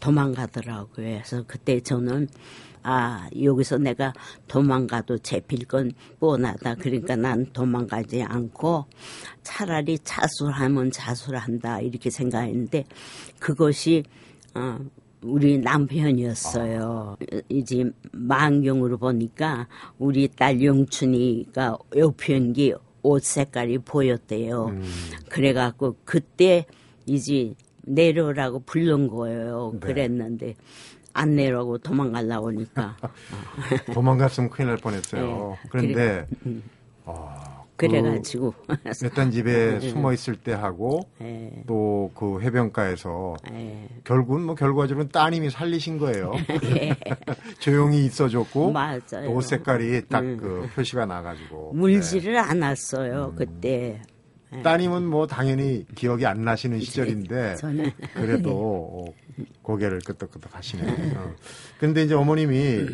도망가더라고요. 0.00 0.88
그래서 0.92 1.44
그때 1.46 1.80
저는 1.80 2.28
아 2.82 3.28
여기서 3.40 3.76
내가 3.78 4.12
도망가도 4.48 5.18
잡힐 5.18 5.66
건 5.66 5.92
뻔하다. 6.18 6.76
그러니까 6.76 7.14
난 7.16 7.46
도망가지 7.52 8.22
않고 8.22 8.86
차라리 9.42 9.98
자수하면 9.98 10.90
자수한다 10.90 11.80
이렇게 11.80 12.08
생각했는데 12.08 12.84
그것이 13.38 14.04
어, 14.54 14.78
우리 15.22 15.58
남편이었어요. 15.58 17.18
이제 17.50 17.84
망경으로 18.12 18.96
보니까 18.96 19.68
우리 19.98 20.28
딸 20.28 20.62
영춘이가 20.62 21.76
여편기 21.96 22.72
옷 23.02 23.22
색깔이 23.22 23.78
보였대요. 23.78 24.72
그래갖고 25.28 25.96
그때 26.04 26.66
이제 27.06 27.54
내려오라고 27.82 28.60
부른 28.60 29.08
거예요. 29.08 29.72
네. 29.74 29.80
그랬는데 29.80 30.54
안 31.12 31.34
내려오고 31.34 31.78
도망가려고 31.78 32.48
하니까 32.48 32.96
도망갔으면 33.92 34.50
큰일 34.50 34.68
날 34.68 34.76
뻔했어요. 34.76 35.56
예. 35.64 35.68
그런데 35.68 36.26
어, 37.04 37.59
그래가지고 37.88 38.54
어떤 39.04 39.30
집에 39.30 39.80
숨어 39.80 40.12
있을 40.12 40.36
때 40.36 40.52
하고 40.52 41.00
예, 41.22 41.62
또그 41.66 42.40
해변가에서 42.42 43.36
예. 43.52 43.88
결국은 44.04 44.42
뭐 44.42 44.54
결과적으로는 44.54 45.10
따님이 45.10 45.50
살리신 45.50 45.98
거예요. 45.98 46.32
조용히 47.58 48.04
있어줬고. 48.04 48.72
또 48.72 49.40
옷 49.40 49.44
색깔이 49.44 50.08
딱그 50.08 50.70
표시가 50.74 51.06
나가지고 51.06 51.72
물지를 51.74 52.36
않았어요 52.38 53.34
그때. 53.36 54.02
네. 54.52 54.62
따님은 54.62 55.06
뭐 55.06 55.28
당연히 55.28 55.86
기억이 55.94 56.26
안 56.26 56.42
나시는 56.42 56.80
시절인데 56.80 57.54
저는 57.56 57.92
그래도 58.14 58.50
어, 58.52 59.14
고개를 59.62 60.00
끄덕끄덕 60.00 60.56
하시네요. 60.56 60.92
어. 61.18 61.34
근데 61.78 62.02
이제 62.02 62.14
어머님이 62.14 62.86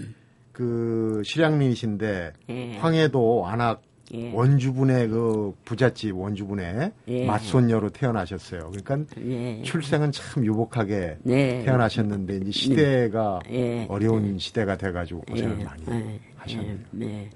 그 0.52 1.22
실향민이신데 1.24 2.32
예. 2.50 2.76
황해도 2.76 3.46
안악 3.46 3.82
예. 4.14 4.32
원주분의 4.32 5.08
그 5.08 5.54
부잣집 5.64 6.16
원주분의 6.16 6.92
예. 7.08 7.26
맞손녀로 7.26 7.90
태어나셨어요. 7.90 8.70
그러니까 8.70 9.14
예. 9.20 9.62
출생은 9.62 10.12
참 10.12 10.44
유복하게 10.44 11.18
네. 11.22 11.64
태어나셨는데 11.64 12.36
이제 12.36 12.50
시대가 12.52 13.40
예. 13.50 13.86
어려운 13.88 14.38
시대가 14.38 14.76
돼가지고 14.76 15.22
고생을 15.22 15.60
예, 15.60 15.64
많이 15.64 15.82
예, 15.90 16.20
하셨네요. 16.36 16.72
예, 16.72 16.78
네. 16.90 17.30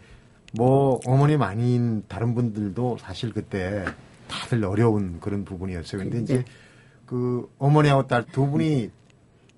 뭐 0.52 1.00
어머님 1.06 1.42
아닌 1.42 2.04
다른 2.08 2.34
분들도 2.34 2.98
사실 3.00 3.32
그때 3.32 3.84
다들 4.28 4.64
어려운 4.64 5.18
그런 5.20 5.44
부분이었어요. 5.44 6.02
근데 6.02 6.20
이제 6.20 6.44
그 7.06 7.48
어머니하고 7.58 8.06
딸 8.06 8.24
두 8.30 8.46
분이 8.48 8.90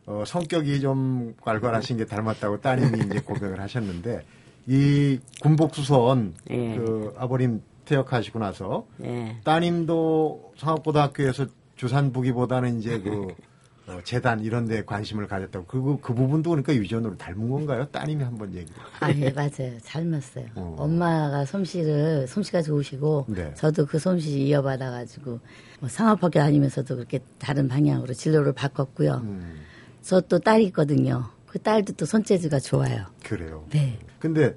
어, 0.07 0.25
성격이 0.26 0.81
좀 0.81 1.35
괄괄하신 1.42 1.99
게 1.99 2.07
닮았다고 2.07 2.61
따님이 2.61 3.07
이제 3.07 3.21
고백을 3.21 3.61
하셨는데 3.61 4.23
이 4.66 5.19
군복수선 5.40 6.35
예. 6.50 6.76
그 6.76 7.14
아버님 7.19 7.62
퇴역하시고 7.85 8.38
나서 8.38 8.87
예. 9.02 9.37
따님도 9.45 10.52
상업고등학교에서 10.57 11.47
주산부기보다는 11.76 12.78
이제 12.78 13.00
그 13.00 13.28
어, 13.88 13.99
재단 14.04 14.40
이런 14.40 14.66
데 14.66 14.85
관심을 14.85 15.26
가졌다고 15.26 15.66
그, 15.66 15.99
그 16.00 16.14
부분도 16.14 16.50
그러니까 16.50 16.75
유전으로 16.75 17.16
닮은 17.16 17.50
건가요? 17.50 17.87
따님이 17.90 18.23
한번 18.23 18.54
얘기 18.54 18.73
아, 19.00 19.11
예, 19.11 19.31
맞아요. 19.31 19.76
닮았어요. 19.85 20.47
어. 20.54 20.76
엄마가 20.78 21.45
솜씨를, 21.45 22.28
솜씨가 22.28 22.62
좋으시고, 22.62 23.26
네. 23.28 23.52
저도 23.54 23.87
그 23.87 23.99
솜씨 23.99 24.47
이어받아 24.47 24.92
가지고, 24.92 25.40
뭐 25.81 25.88
상업학교 25.88 26.38
다니면서도 26.38 26.95
그렇게 26.95 27.19
다른 27.38 27.66
방향으로 27.66 28.14
진로를 28.14 28.52
바꿨고요. 28.52 29.14
음, 29.25 29.61
저또 30.02 30.38
딸이 30.38 30.66
있거든요. 30.66 31.28
그 31.52 31.59
딸도 31.59 31.92
또 31.92 32.06
손재주가 32.06 32.61
좋아요. 32.61 33.04
그래요. 33.23 33.66
네. 33.68 33.99
근데 34.18 34.56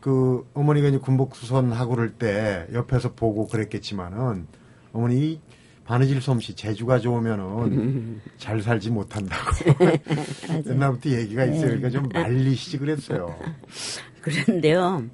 그 0.00 0.46
어머니가 0.52 0.88
이제 0.88 0.98
군복수선 0.98 1.72
하고 1.72 1.94
그럴 1.94 2.12
때 2.12 2.66
옆에서 2.74 3.14
보고 3.14 3.46
그랬겠지만은 3.46 4.46
어머니 4.92 5.40
바느질 5.86 6.20
솜씨 6.20 6.54
재주가 6.54 6.98
좋으면은 6.98 8.20
잘 8.36 8.60
살지 8.60 8.90
못한다고 8.90 9.50
옛날부터 10.68 11.08
얘기가 11.08 11.46
있어요. 11.46 11.68
그러니까 11.68 11.88
좀 11.88 12.06
말리시지 12.12 12.76
그랬어요. 12.76 13.34
그런데요. 14.20 15.06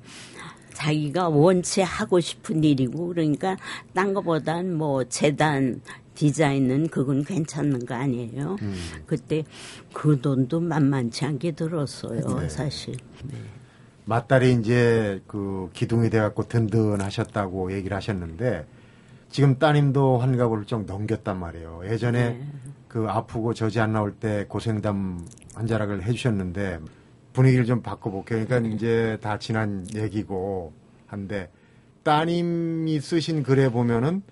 자기가 0.75 1.29
원체 1.29 1.83
하고 1.83 2.19
싶은 2.19 2.65
일이고 2.65 3.07
그러니까 3.07 3.57
딴 3.95 4.13
거보단 4.13 4.75
뭐 4.75 5.05
재단 5.05 5.81
디자인은 6.15 6.89
그건 6.89 7.25
괜찮은 7.25 7.87
거 7.87 7.95
아니에요. 7.95 8.57
음. 8.61 8.75
그때 9.07 9.45
그 9.93 10.21
돈도 10.21 10.61
만만치 10.61 11.25
않게 11.25 11.53
들었어요, 11.53 12.41
네. 12.41 12.49
사실. 12.49 12.97
맏딸이 14.05 14.53
이제 14.55 15.23
그 15.27 15.71
기둥이 15.73 16.11
돼갖고 16.11 16.49
든든하셨다고 16.49 17.73
얘기를 17.73 17.97
하셨는데 17.97 18.67
지금 19.31 19.59
따님도 19.59 20.19
환갑을 20.19 20.59
훌쩍 20.59 20.85
넘겼단 20.85 21.39
말이에요. 21.39 21.83
예전에 21.87 22.43
그 22.89 23.07
아프고 23.09 23.55
저지 23.55 23.81
안 23.81 23.93
나올 23.93 24.13
때 24.13 24.45
고생담 24.49 25.27
환자락을 25.55 26.03
해주셨는데 26.03 26.81
분위기를 27.33 27.65
좀 27.65 27.81
바꿔볼게요. 27.81 28.45
그러니까 28.45 28.69
이제 28.69 29.17
다 29.23 29.39
지난 29.39 29.87
얘기고 29.95 30.75
한데 31.07 31.51
따님이 32.03 33.01
쓰신 33.01 33.43
글에 33.43 33.71
보면은 33.71 34.23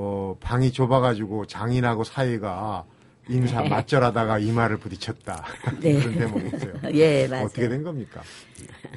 어 0.00 0.36
방이 0.38 0.70
좁아가지고 0.70 1.46
장인하고 1.46 2.04
사이가 2.04 2.84
인사 3.28 3.62
맞절하다가 3.62 4.38
이마를 4.38 4.76
부딪혔다 4.76 5.44
네. 5.82 5.94
그런 5.98 6.14
대목이 6.14 6.56
있어요. 6.56 6.72
예, 6.94 7.26
맞아요. 7.26 7.46
어떻게 7.46 7.68
된 7.68 7.82
겁니까? 7.82 8.22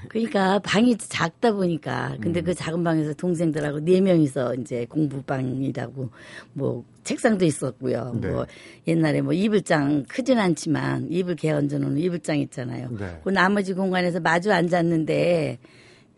그러니까 0.10 0.60
방이 0.60 0.96
작다 0.96 1.54
보니까 1.54 2.18
근데 2.22 2.42
그 2.42 2.54
작은 2.54 2.84
방에서 2.84 3.14
동생들하고 3.16 3.80
네 3.80 4.00
명이서 4.00 4.54
이제 4.56 4.86
공부방이라고 4.86 6.12
뭐 6.54 6.86
책상도 7.04 7.46
있었고요. 7.46 8.20
네. 8.22 8.30
뭐 8.30 8.46
옛날에 8.88 9.22
뭐 9.22 9.34
이불장 9.34 10.04
크진 10.08 10.38
않지만 10.38 11.08
이불 11.10 11.36
개얹어 11.36 11.80
놓은 11.80 11.98
이불장 11.98 12.38
있잖아요. 12.42 12.90
네. 12.92 13.20
그 13.24 13.32
나머지 13.32 13.74
공간에서 13.74 14.20
마주 14.20 14.54
앉았는데 14.54 15.58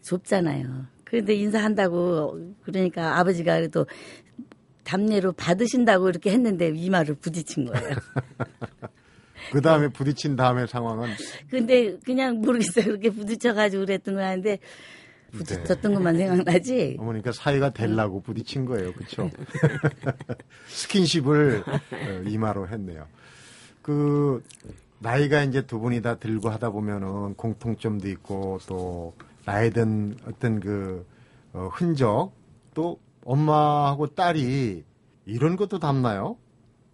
좁잖아요. 0.02 0.94
그런데 1.14 1.36
인사한다고 1.36 2.40
그러니까 2.64 3.20
아버지가 3.20 3.58
그래도 3.58 3.86
답례로 4.84 5.34
받으신다고 5.34 6.10
이렇게 6.10 6.32
했는데 6.32 6.72
이마를 6.76 7.16
부딪힌 7.16 7.66
거예요. 7.66 7.96
그 9.52 9.62
다음에 9.62 9.88
부딪힌 9.90 10.36
다음에 10.36 10.66
상황은 10.66 11.10
근데 11.50 11.98
그냥 12.06 12.42
모르겠어요. 12.42 12.86
그렇게 12.86 13.10
부딪혀가지고 13.10 13.86
그랬던 13.86 14.16
거 14.16 14.22
하는데 14.22 14.60
부딪혔던 15.32 15.94
것만 15.96 16.18
생각나지. 16.18 16.98
어머니가 17.00 17.32
사이가 17.32 17.72
되려고 17.72 18.22
부딪힌 18.22 18.66
거예요. 18.66 18.94
그렇죠? 18.94 19.30
스킨십을 20.68 21.64
어, 21.68 22.24
이마로 22.28 22.68
했네요. 22.70 23.08
그 23.82 24.44
나이가 25.00 25.44
이제 25.44 25.66
두 25.66 25.80
분이 25.80 26.02
다 26.02 26.16
들고 26.16 26.50
하다 26.50 26.70
보면은 26.70 27.34
공통점도 27.36 28.08
있고 28.10 28.60
또 28.68 29.14
나에 29.46 29.70
든 29.72 30.16
어떤 30.26 30.60
그 30.60 31.06
어, 31.52 31.70
흔적 31.74 32.32
또 32.74 33.00
엄마하고 33.26 34.08
딸이 34.08 34.84
이런 35.26 35.56
것도 35.56 35.80
담나요? 35.80 36.38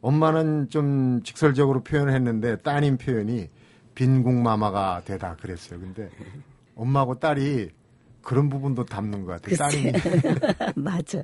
엄마는 0.01 0.69
좀 0.69 1.21
직설적으로 1.23 1.83
표현을 1.83 2.13
했는데 2.13 2.57
따님 2.57 2.97
표현이 2.97 3.49
빈궁마마가 3.95 5.01
되다 5.05 5.35
그랬어요. 5.35 5.79
근데 5.79 6.09
엄마하고 6.75 7.19
딸이 7.19 7.69
그런 8.21 8.49
부분도 8.49 8.85
담는 8.85 9.25
것 9.25 9.41
같아요. 9.41 9.55
따님이 9.57 9.91
맞아. 10.75 11.23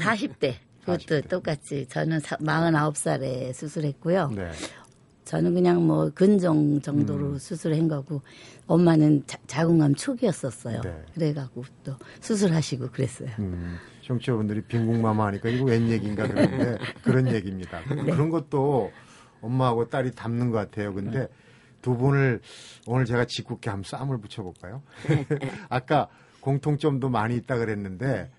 40대. 0.00 0.54
그것도 0.80 0.98
40대. 0.98 1.28
똑같이. 1.28 1.86
저는 1.88 2.20
사- 2.20 2.36
49살에 2.36 3.52
수술했고요. 3.52 4.30
네. 4.34 4.50
저는 5.24 5.52
그냥 5.54 5.86
뭐 5.86 6.10
근종 6.14 6.80
정도로 6.80 7.32
음. 7.32 7.38
수술한 7.38 7.86
거고, 7.88 8.22
엄마는 8.66 9.24
자, 9.26 9.36
자궁암 9.46 9.94
초기였었어요. 9.94 10.80
네. 10.80 11.04
그래갖고 11.14 11.64
또 11.84 11.94
수술하시고 12.20 12.88
그랬어요. 12.90 13.28
음, 13.38 13.76
청취자분들이 14.08 14.62
빈궁마마 14.62 15.26
하니까 15.26 15.50
이거 15.50 15.66
웬 15.66 15.88
얘기인가 15.90 16.26
그러는데 16.26 16.78
그런 17.04 17.28
얘기입니다. 17.28 17.82
그런 17.84 18.30
것도 18.30 18.90
엄마하고 19.42 19.88
딸이 19.88 20.12
담는 20.12 20.50
것 20.50 20.58
같아요. 20.58 20.94
근데 20.94 21.28
두 21.82 21.96
분을 21.96 22.40
오늘 22.86 23.04
제가 23.04 23.26
짓궂게 23.26 23.68
한번 23.70 23.84
쌈을 23.84 24.18
붙여볼까요? 24.18 24.82
아까 25.68 26.08
공통점도 26.40 27.10
많이 27.10 27.36
있다 27.36 27.58
그랬는데 27.58 28.30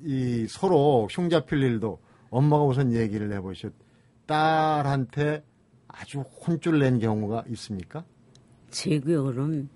이 0.00 0.46
서로 0.48 1.08
흉잡힐 1.10 1.58
일도 1.62 1.98
엄마가 2.30 2.64
우선 2.64 2.92
얘기를 2.92 3.32
해보셨. 3.32 3.72
딸한테 4.26 5.42
아주 5.88 6.20
혼쭐 6.20 6.78
낸 6.78 6.98
경우가 6.98 7.44
있습니까? 7.50 8.04
제 8.70 8.98
기억으로는 8.98 9.68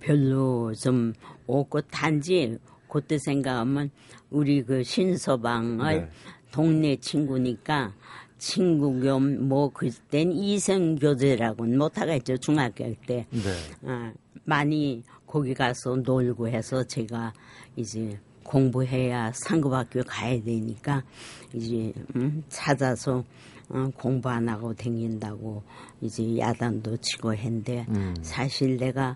별로 0.00 0.72
좀 0.74 1.12
없고 1.46 1.82
단지 1.82 2.58
그때 2.90 3.18
생각하면 3.18 3.90
우리 4.30 4.62
그 4.62 4.82
신서방을 4.82 6.00
네. 6.00 6.08
동네 6.50 6.96
친구니까 6.96 7.92
친구 8.38 9.00
겸 9.00 9.46
뭐 9.48 9.70
그땐 9.70 10.32
이성 10.32 10.96
교제라고는 10.96 11.78
못하겠죠 11.78 12.38
중학교 12.38 12.92
때 13.06 13.26
네. 13.30 13.88
어, 13.88 14.12
많이 14.44 15.02
거기 15.26 15.54
가서 15.54 15.96
놀고 15.96 16.48
해서 16.48 16.82
제가 16.82 17.32
이제 17.76 18.18
공부해야 18.42 19.30
상급학교 19.34 20.02
가야 20.02 20.42
되니까 20.42 21.04
이제 21.52 21.92
음, 22.16 22.42
찾아서 22.48 23.22
어, 23.68 23.88
공부 23.96 24.28
안 24.28 24.48
하고 24.48 24.74
다닌다고 24.74 25.62
이제 26.00 26.38
야단도 26.38 26.96
치고 26.96 27.34
했는데 27.34 27.86
음. 27.90 28.14
사실 28.22 28.76
내가 28.76 29.14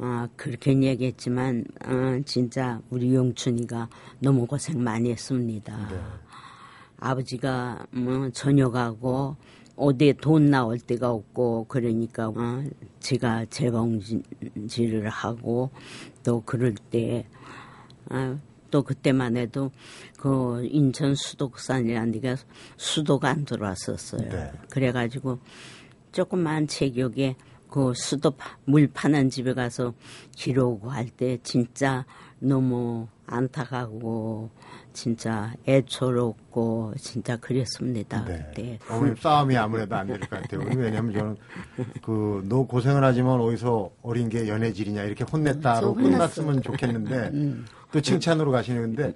어, 0.00 0.28
그렇게 0.36 0.80
얘기했지만 0.80 1.64
어, 1.84 2.20
진짜 2.24 2.80
우리 2.88 3.14
용춘이가 3.14 3.88
너무 4.20 4.46
고생 4.46 4.82
많이 4.82 5.10
했습니다. 5.10 5.76
아버지가 7.00 7.86
뭐 7.90 8.30
저녁하고 8.30 9.36
어디에 9.74 10.12
돈 10.14 10.46
나올 10.46 10.78
데가 10.78 11.10
없고 11.10 11.66
그러니까 11.68 12.28
어, 12.28 12.64
제가 13.00 13.46
재봉질을 13.46 15.08
하고 15.08 15.70
또 16.22 16.42
그럴 16.44 16.74
때 16.74 17.26
어, 18.10 18.38
또 18.70 18.82
그때만 18.82 19.36
해도 19.36 19.72
그 20.16 20.64
인천 20.70 21.14
수도산이라는 21.14 22.12
데가 22.12 22.36
수도가 22.76 23.30
안 23.30 23.44
들어왔었어요. 23.44 24.28
네. 24.28 24.52
그래가지고 24.70 25.38
조그만 26.12 26.66
체격에 26.68 27.36
그 27.70 27.92
수도 27.94 28.30
파- 28.32 28.56
물 28.64 28.86
파는 28.88 29.30
집에 29.30 29.52
가서 29.54 29.92
기르고 30.36 30.90
할 30.90 31.08
때 31.10 31.38
진짜 31.42 32.04
너무 32.40 33.06
안타깝고 33.26 34.50
진짜 34.92 35.52
애처롭고 35.66 36.94
진짜 36.98 37.36
그랬습니다. 37.36 38.24
그때. 38.24 38.62
네. 38.62 38.78
어머님 38.90 39.16
싸움이 39.16 39.56
아무래도 39.56 39.94
안 39.96 40.06
될 40.06 40.18
것 40.20 40.30
같아요. 40.30 40.60
왜냐하면 40.76 41.12
저는 41.12 41.36
그 42.02 42.42
너 42.48 42.62
고생을 42.64 43.02
하지만 43.04 43.40
어디서 43.40 43.90
어린 44.02 44.28
게 44.28 44.48
연애질이냐 44.48 45.04
이렇게 45.04 45.24
혼냈다로 45.24 45.80
저 45.80 45.86
혼났어요. 46.00 46.10
끝났으면 46.10 46.62
좋겠는데 46.62 47.32
또 47.92 48.00
칭찬으로 48.00 48.50
가시는데 48.50 49.14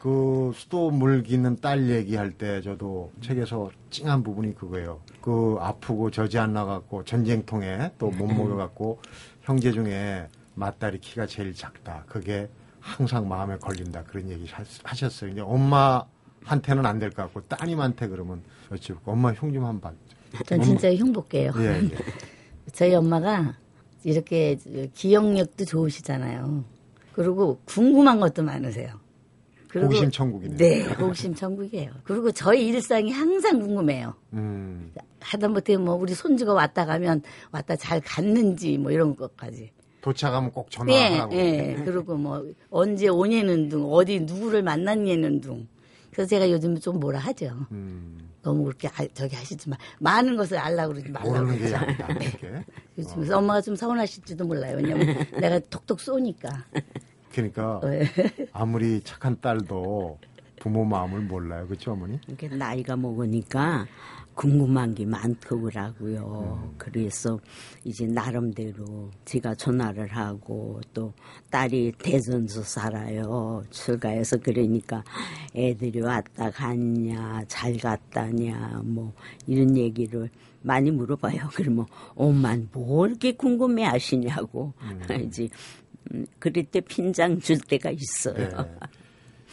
그 0.00 0.52
수도 0.54 0.90
물기는 0.90 1.56
딸 1.60 1.88
얘기할 1.88 2.32
때 2.32 2.60
저도 2.62 3.10
책에서 3.20 3.70
찡한 3.90 4.22
부분이 4.22 4.54
그거예요. 4.54 5.00
그 5.22 5.56
아프고 5.60 6.10
저지 6.10 6.38
안 6.38 6.52
나갔고 6.52 7.04
전쟁통에 7.04 7.92
또 7.98 8.10
못 8.10 8.26
먹여갖고 8.26 9.00
형제 9.42 9.70
중에 9.72 10.26
맏딸이 10.54 10.98
키가 11.00 11.26
제일 11.26 11.54
작다. 11.54 12.04
그게 12.08 12.50
항상 12.80 13.26
마음에 13.28 13.56
걸린다. 13.56 14.02
그런 14.04 14.28
얘기 14.28 14.46
하- 14.48 14.64
하셨어요. 14.84 15.30
이제 15.30 15.40
엄마한테는 15.40 16.84
안 16.84 16.98
될 16.98 17.10
것 17.10 17.22
같고 17.22 17.40
따님한테 17.42 18.08
그러면 18.08 18.42
여쭤보고 18.70 19.00
엄마 19.06 19.32
형좀 19.32 19.64
한번 19.64 19.96
봐. 20.32 20.42
전 20.46 20.60
진짜 20.62 20.92
흉볼게요. 20.92 21.52
예, 21.58 21.80
예. 21.82 21.90
저희 22.72 22.94
엄마가 22.94 23.54
이렇게 24.02 24.58
기억력도 24.94 25.64
좋으시잖아요. 25.64 26.64
그리고 27.12 27.60
궁금한 27.64 28.18
것도 28.18 28.42
많으세요. 28.42 28.90
호기심 29.74 30.10
천국이네요. 30.10 30.56
네, 30.58 30.82
호기심 30.84 31.34
천국이에요. 31.34 31.90
그리고 32.04 32.30
저희 32.32 32.66
일상이 32.68 33.10
항상 33.10 33.58
궁금해요. 33.60 34.14
음, 34.34 34.92
하다못해 35.20 35.76
뭐 35.78 35.94
우리 35.94 36.14
손주가 36.14 36.52
왔다 36.52 36.84
가면 36.84 37.22
왔다 37.52 37.76
잘 37.76 38.00
갔는지 38.00 38.76
뭐 38.78 38.90
이런 38.90 39.16
것까지. 39.16 39.70
도착하면 40.02 40.50
꼭 40.50 40.66
예, 40.66 40.76
전화하라고. 40.76 41.34
예. 41.36 41.82
그리고 41.84 42.16
뭐 42.16 42.44
언제 42.70 43.06
오냐는 43.08 43.68
둥, 43.68 43.84
어디 43.92 44.18
누구를 44.20 44.62
만났냐는 44.62 45.40
둥. 45.40 45.68
그래서 46.10 46.28
제가 46.28 46.50
요즘 46.50 46.78
좀 46.78 46.98
뭐라 47.00 47.20
하죠. 47.20 47.54
음, 47.70 48.28
너무 48.42 48.64
그렇게 48.64 48.88
아- 48.88 49.06
저기 49.14 49.36
하시지만 49.36 49.78
많은 50.00 50.36
것을 50.36 50.58
알라고 50.58 50.92
그러지 50.94 51.08
말라고. 51.10 51.30
모르는 51.30 51.56
게 51.56 51.68
그러죠. 51.68 52.64
요즘 52.98 53.14
그래서 53.14 53.38
엄마가 53.38 53.60
좀 53.60 53.76
서운하실지도 53.76 54.44
몰라요. 54.44 54.76
왜냐면 54.76 55.06
내가 55.40 55.58
톡톡 55.70 56.00
쏘니까. 56.00 56.66
그러니까 57.32 57.80
네. 57.82 58.04
아무리 58.52 59.00
착한 59.02 59.40
딸도 59.40 60.18
부모 60.60 60.84
마음을 60.84 61.22
몰라요. 61.22 61.66
그렇죠, 61.66 61.92
어머니? 61.92 62.20
이게 62.28 62.48
나이가 62.48 62.94
먹으니까 62.94 63.86
궁금한 64.34 64.94
게 64.94 65.04
많더라고요. 65.04 66.74
그래서 66.78 67.38
이제 67.84 68.06
나름대로 68.06 69.10
제가 69.24 69.54
전화를 69.54 70.06
하고 70.08 70.80
또 70.94 71.12
딸이 71.50 71.92
대전서 71.98 72.62
살아요. 72.62 73.62
출가해서 73.70 74.38
그러니까 74.38 75.02
애들이 75.54 76.00
왔다 76.00 76.50
갔냐, 76.50 77.42
잘 77.48 77.76
갔다냐, 77.76 78.82
뭐 78.84 79.12
이런 79.46 79.76
얘기를 79.76 80.30
많이 80.62 80.90
물어봐요. 80.90 81.50
그러면 81.54 81.86
엄마는 82.14 82.68
뭘 82.72 83.10
이렇게 83.10 83.32
궁금해 83.32 83.84
하시냐고. 83.84 84.72
이제 85.26 85.44
음, 85.44 85.48
그럴 86.38 86.64
때 86.64 86.80
핀장 86.80 87.38
줄 87.40 87.58
때가 87.60 87.90
있어요. 87.90 88.34
네. 88.48 88.48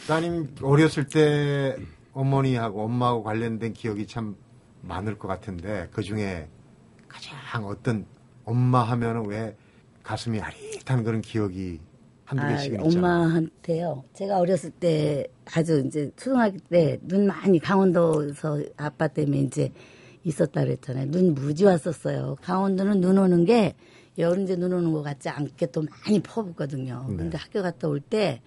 따님 0.06 0.54
어렸을 0.62 1.06
때 1.06 1.76
어머니하고 2.12 2.82
엄마하고 2.84 3.22
관련된 3.22 3.72
기억이 3.72 4.06
참 4.06 4.36
많을 4.82 5.18
것 5.18 5.28
같은데 5.28 5.88
그 5.92 6.02
중에 6.02 6.48
가장 7.08 7.66
어떤 7.66 8.06
엄마 8.44 8.82
하면은 8.82 9.26
왜 9.26 9.56
가슴이 10.02 10.40
아릿한 10.40 11.04
그런 11.04 11.20
기억이 11.20 11.80
한두 12.24 12.44
아, 12.44 12.48
개씩은 12.56 12.84
있잖아요. 12.86 13.12
엄마한테요. 13.12 14.04
제가 14.14 14.38
어렸을 14.38 14.70
때 14.70 15.26
아주 15.54 15.82
이제 15.86 16.10
초등학교 16.16 16.58
때 16.70 16.98
눈 17.02 17.26
많이 17.26 17.58
강원도에서 17.58 18.60
아빠 18.76 19.08
때문에 19.08 19.40
이제 19.40 19.72
있었다 20.24 20.62
그랬잖아요. 20.64 21.10
눈 21.10 21.34
무지 21.34 21.64
왔었어요. 21.64 22.36
강원도는 22.42 23.00
눈 23.00 23.18
오는 23.18 23.44
게 23.44 23.74
여름에 24.20 24.56
눈 24.56 24.72
오는 24.72 24.92
것 24.92 25.02
같지 25.02 25.28
않게 25.28 25.66
또 25.72 25.82
많이 26.04 26.20
퍼붓거든요. 26.20 27.06
네. 27.10 27.16
근데 27.16 27.38
학교 27.38 27.62
갔다 27.62 27.88
올 27.88 28.00
때 28.00 28.40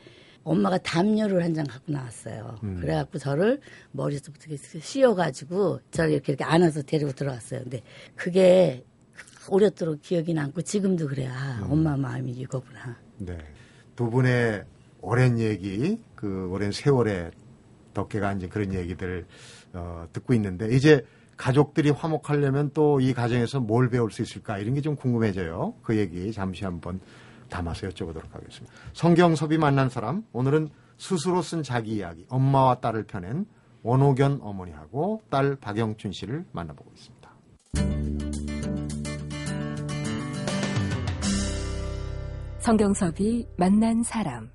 엄마가 0.44 0.78
담요를 0.80 1.42
한 1.44 1.54
장 1.54 1.66
갖고 1.66 1.92
나왔어요. 1.94 2.58
음. 2.64 2.80
그래갖고 2.82 3.18
저를 3.18 3.62
머리서부터 3.92 4.46
이렇게 4.50 4.80
씌워가지고 4.80 5.80
저를 5.92 6.12
이렇게, 6.12 6.34
이렇게 6.34 6.44
안아서 6.44 6.82
데리고 6.82 7.12
들어왔어요. 7.14 7.62
근데 7.62 7.82
그게 8.16 8.84
오랫도록 9.50 10.02
기억이 10.02 10.34
남고 10.34 10.62
지금도 10.64 11.08
그래. 11.08 11.28
아, 11.28 11.62
음. 11.64 11.72
엄마 11.72 11.96
마음이 11.96 12.32
이거구나. 12.32 12.98
네. 13.20 13.38
두 13.96 14.10
분의 14.10 14.64
오랜 15.02 15.40
얘기, 15.40 15.98
그 16.16 16.50
오랜 16.50 16.72
세월에 16.72 17.32
덕계가 17.94 18.28
앉은 18.30 18.50
그런 18.50 18.74
얘기들 18.74 19.26
어, 19.74 20.08
듣고 20.12 20.34
있는데 20.34 20.68
이제 20.76 21.06
가족들이 21.44 21.90
화목하려면 21.90 22.72
또 22.72 23.02
이 23.02 23.14
가정에서 23.14 23.60
뭘 23.60 23.90
배울 23.90 24.12
수 24.12 24.22
있을까 24.22 24.60
이런 24.60 24.76
게 24.76 24.82
좀 24.82 24.96
궁금해져요. 24.96 25.74
그 25.84 25.98
얘기 25.98 26.32
잠시 26.32 26.64
한번 26.64 27.02
담아서 27.50 27.88
여쭤보도록 27.90 28.32
하겠습니다. 28.32 28.74
성경섭이 28.94 29.58
만난 29.58 29.90
사람 29.90 30.24
오늘은 30.32 30.70
스스로 30.98 31.42
쓴 31.42 31.62
자기 31.62 31.96
이야기 31.96 32.26
엄마와 32.30 32.76
딸을 32.76 33.04
펴낸 33.08 33.46
원호견 33.82 34.40
어머니하고 34.42 35.22
딸 35.30 35.58
박영춘 35.58 36.14
씨를 36.14 36.46
만나보고 36.54 36.90
있습니다. 36.96 37.30
성경섭이 42.60 43.48
만난 43.58 44.04
사람. 44.04 44.50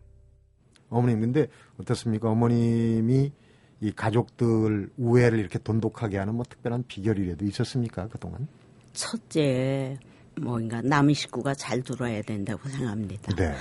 어머님 0.89 1.21
근데 1.21 1.49
어떻습니까? 1.79 2.31
어머님이 2.31 3.33
이 3.81 3.93
가족들 3.93 4.91
우애를 4.97 5.39
이렇게 5.39 5.59
돈독하게 5.59 6.19
하는 6.19 6.35
뭐 6.35 6.45
특별한 6.49 6.85
비결이라도 6.89 7.45
있었습니까 7.45 8.09
그동안? 8.09 8.49
첫째, 8.93 9.97
뭔가 10.37 10.83
남의 10.83 11.15
식구가 11.15 11.55
잘 11.55 11.83
들어야 11.83 12.21
된다고 12.23 12.69
생각합니다. 12.69 13.35
네. 13.37 13.55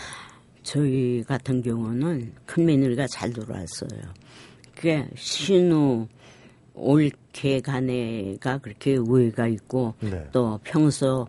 저희 0.63 1.23
같은 1.23 1.61
경우는 1.61 2.33
큰 2.45 2.65
며느리가 2.65 3.07
잘 3.07 3.31
들어왔어요. 3.31 4.01
그게 4.75 5.07
신우 5.15 6.07
올케 6.73 7.61
간에가 7.61 8.59
그렇게 8.59 8.97
우애가 8.97 9.47
있고 9.47 9.93
네. 9.99 10.27
또 10.31 10.59
평소 10.63 11.27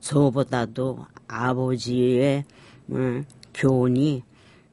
저보다도 0.00 1.06
아버지의 1.26 2.44
음, 2.90 3.24
교훈이 3.54 4.22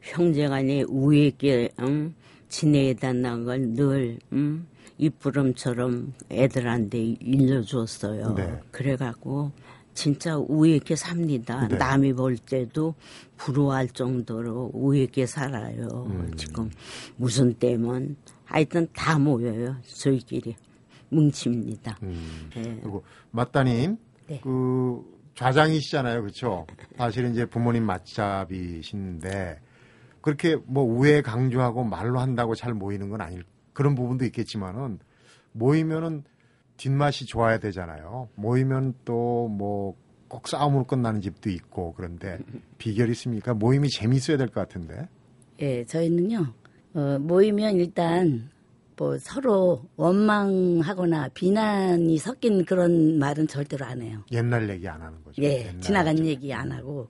형제간에 0.02 0.84
우애 0.90 1.28
있게 1.28 1.70
음, 1.80 2.14
지내야 2.52 2.94
된다는 2.96 3.46
걸늘 3.46 4.20
음, 4.34 4.68
이쁘름처럼 4.98 6.14
애들한테 6.30 7.00
일러줬어요. 7.00 8.36
네. 8.36 8.60
그래갖고 8.72 9.52
진짜 9.94 10.38
우애 10.38 10.72
있게 10.76 10.96
삽니다. 10.96 11.68
네. 11.68 11.78
남이 11.78 12.14
볼 12.14 12.38
때도 12.38 12.94
부러워할 13.38 13.88
정도로 13.88 14.72
우애 14.74 15.04
있게 15.04 15.26
살아요. 15.26 16.08
음. 16.10 16.32
지금 16.36 16.70
무슨 17.16 17.54
때면 17.54 18.18
하여튼 18.44 18.88
다 18.94 19.18
모여요. 19.18 19.78
저희끼리 19.84 20.56
뭉칩니다. 21.10 22.00
음. 22.04 22.50
네. 22.54 22.80
그리고 22.82 23.04
맞다님 23.32 23.98
네. 24.28 24.42
그 24.44 25.02
좌장이시잖아요, 25.36 26.22
그렇죠? 26.22 26.68
사실은 26.98 27.32
이제 27.32 27.46
부모님 27.46 27.86
맞잡이신데 27.86 29.60
그렇게 30.22 30.56
뭐 30.66 30.84
우애 30.84 31.22
강조하고 31.22 31.84
말로 31.84 32.20
한다고 32.20 32.56
잘 32.56 32.74
모이는 32.74 33.10
건 33.10 33.22
아닐 33.22 33.44
그런 33.74 33.96
부분도 33.96 34.26
있겠지만은 34.26 35.00
모이면은 35.54 36.24
뒷맛이 36.78 37.26
좋아야 37.26 37.60
되잖아요. 37.60 38.30
모이면 38.36 38.96
또 39.06 39.48
뭐 39.50 39.96
꼭 40.32 40.48
싸움으로 40.48 40.86
끝나는 40.86 41.20
집도 41.20 41.50
있고 41.50 41.94
그런데 41.94 42.38
비결 42.78 43.10
있습니까? 43.10 43.54
모임이 43.54 43.90
재밌어야 43.90 44.38
될 44.38 44.48
것 44.48 44.62
같은데. 44.62 45.10
예, 45.60 45.84
저희는요, 45.84 46.46
어, 46.94 47.18
모이면 47.20 47.76
일단, 47.76 48.50
뭐, 48.96 49.18
서로 49.20 49.84
원망하거나 49.98 51.28
비난이 51.34 52.18
섞인 52.18 52.64
그런 52.64 53.20
말은 53.20 53.48
절대로 53.48 53.86
안 53.86 54.02
해요. 54.02 54.24
옛날 54.32 54.70
얘기 54.70 54.88
안 54.88 55.02
하는 55.02 55.22
거죠. 55.24 55.42
예, 55.44 55.76
지나간 55.82 56.16
저- 56.16 56.24
얘기 56.26 56.54
안 56.54 56.72
하고, 56.72 57.10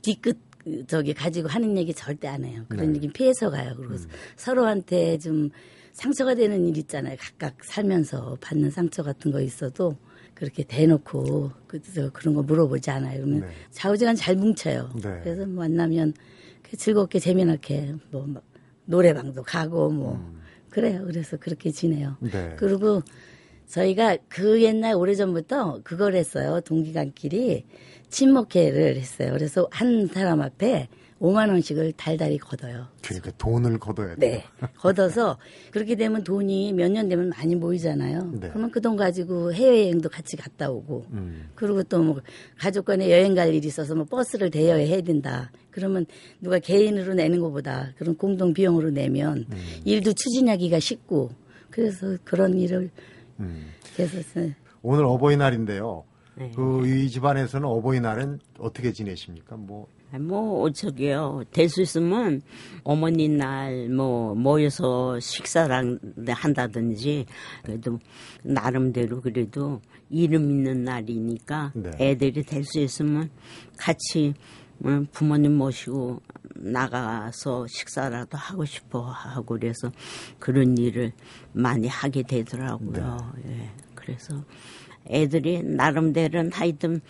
뒤끝, 0.00 0.38
저기, 0.86 1.12
가지고 1.14 1.48
하는 1.48 1.76
얘기 1.76 1.92
절대 1.92 2.28
안 2.28 2.44
해요. 2.44 2.64
그런 2.68 2.92
네. 2.92 2.96
얘기 2.96 3.08
피해서 3.08 3.50
가요. 3.50 3.74
그리고 3.76 3.96
서로한테 4.36 5.18
좀 5.18 5.50
상처가 5.92 6.34
되는 6.34 6.64
일 6.66 6.76
있잖아요. 6.78 7.16
각각 7.18 7.64
살면서 7.64 8.38
받는 8.40 8.70
상처 8.70 9.02
같은 9.02 9.30
거 9.30 9.40
있어도 9.40 9.96
그렇게 10.34 10.64
대놓고 10.64 11.52
그, 11.66 11.80
저, 11.82 12.10
그런 12.10 12.34
거 12.34 12.42
물어보지 12.42 12.90
않아요. 12.90 13.20
그러면 13.20 13.40
네. 13.40 13.46
좌우지간 13.70 14.16
잘 14.16 14.36
뭉쳐요. 14.36 14.90
네. 15.02 15.20
그래서 15.22 15.46
만나면 15.46 16.14
즐겁게 16.76 17.18
재미나게 17.20 17.94
뭐막 18.10 18.42
노래방도 18.86 19.42
가고 19.42 19.90
뭐 19.90 20.34
그래요. 20.70 21.04
그래서 21.06 21.36
그렇게 21.36 21.70
지내요. 21.70 22.16
네. 22.20 22.56
그리고 22.58 23.02
저희가 23.68 24.18
그 24.28 24.62
옛날 24.62 24.94
오래전부터 24.94 25.80
그걸 25.84 26.14
했어요. 26.14 26.60
동기간끼리 26.60 27.64
친목회를 28.08 28.96
했어요. 28.96 29.32
그래서 29.32 29.66
한 29.70 30.06
사람 30.06 30.40
앞에 30.40 30.88
5만 31.20 31.48
원씩을 31.48 31.92
달달이 31.96 32.38
걷어요. 32.38 32.86
그러니까 33.02 33.30
돈을 33.38 33.78
걷어야 33.78 34.14
돼요. 34.16 34.16
네. 34.18 34.44
걷어서 34.76 35.38
그렇게 35.70 35.94
되면 35.94 36.22
돈이 36.22 36.72
몇 36.74 36.90
년 36.90 37.08
되면 37.08 37.30
많이 37.30 37.54
모이잖아요. 37.54 38.30
네. 38.40 38.48
그러면 38.50 38.70
그 38.70 38.80
돈 38.80 38.96
가지고 38.96 39.52
해외여행도 39.54 40.08
같이 40.10 40.36
갔다 40.36 40.70
오고 40.70 41.06
음. 41.12 41.48
그리고 41.54 41.82
또 41.84 42.02
뭐 42.02 42.20
가족 42.58 42.84
간에 42.84 43.10
여행 43.10 43.34
갈 43.34 43.54
일이 43.54 43.66
있어서 43.66 43.94
뭐 43.94 44.04
버스를 44.04 44.50
대여해야 44.50 45.00
된다. 45.00 45.50
그러면 45.70 46.04
누가 46.42 46.58
개인으로 46.58 47.14
내는 47.14 47.40
것보다 47.40 47.92
그런 47.96 48.16
공동 48.16 48.52
비용으로 48.52 48.90
내면 48.90 49.46
음. 49.50 49.56
일도 49.84 50.12
추진하기가 50.12 50.78
쉽고 50.78 51.30
그래서 51.70 52.18
그런 52.24 52.58
일을 52.58 52.90
음. 53.40 53.66
계속 53.96 54.18
했어요. 54.18 54.50
오늘 54.82 55.04
어버이날인데요. 55.04 56.04
네. 56.36 56.50
그이 56.50 57.08
집안에서는 57.10 57.66
어버이날은 57.68 58.40
어떻게 58.58 58.92
지내십니까? 58.92 59.56
뭐 59.56 59.86
뭐 60.18 60.70
저기요 60.70 61.42
될 61.50 61.68
수 61.68 61.82
있으면 61.82 62.42
어머니 62.84 63.28
날 63.28 63.88
뭐 63.88 64.34
모여서 64.34 65.18
식사를 65.20 65.98
한다든지 66.28 67.26
그래도 67.62 67.98
나름대로 68.42 69.20
그래도 69.20 69.80
이름 70.10 70.50
있는 70.50 70.84
날이니까 70.84 71.72
네. 71.74 71.90
애들이 71.98 72.42
될 72.42 72.64
수 72.64 72.80
있으면 72.80 73.30
같이 73.76 74.34
음, 74.84 75.06
부모님 75.12 75.56
모시고 75.56 76.20
나가서 76.54 77.66
식사라도 77.68 78.38
하고 78.38 78.64
싶어 78.64 79.02
하고 79.02 79.58
그래서 79.58 79.90
그런 80.38 80.78
일을 80.78 81.12
많이 81.52 81.88
하게 81.88 82.22
되더라고요. 82.22 83.32
예. 83.46 83.70
그래서 83.94 84.44
애들이 85.08 85.62
나름대로는 85.62 86.52
하여튼 86.52 87.00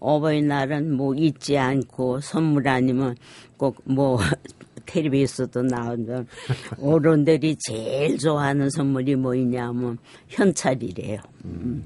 어버이날은 0.00 0.94
뭐 0.96 1.14
잊지 1.14 1.56
않고 1.58 2.20
선물 2.20 2.68
아니면 2.68 3.16
꼭 3.56 3.80
뭐 3.84 4.18
텔레비에서도 4.86 5.62
나오는 5.62 6.26
어른들이 6.80 7.56
제일 7.58 8.18
좋아하는 8.18 8.70
선물이 8.70 9.16
뭐냐면 9.16 9.98
현찰이래요. 10.28 11.18
음. 11.44 11.84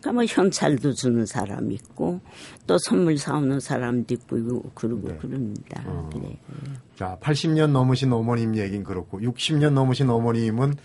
그러니까 0.00 0.12
뭐 0.12 0.24
현찰도 0.24 0.92
주는 0.94 1.26
사람 1.26 1.72
있고 1.72 2.20
또 2.66 2.78
선물 2.78 3.18
사오는 3.18 3.60
사람도 3.60 4.14
있고 4.14 4.70
그러고 4.74 5.08
그럽니다. 5.18 5.82
그래. 6.12 6.38
자, 6.96 7.18
80년 7.20 7.70
넘으신 7.72 8.12
어머님 8.12 8.56
얘긴 8.56 8.84
그렇고 8.84 9.20
60년 9.20 9.72
넘으신 9.72 10.08
어머님은 10.10 10.76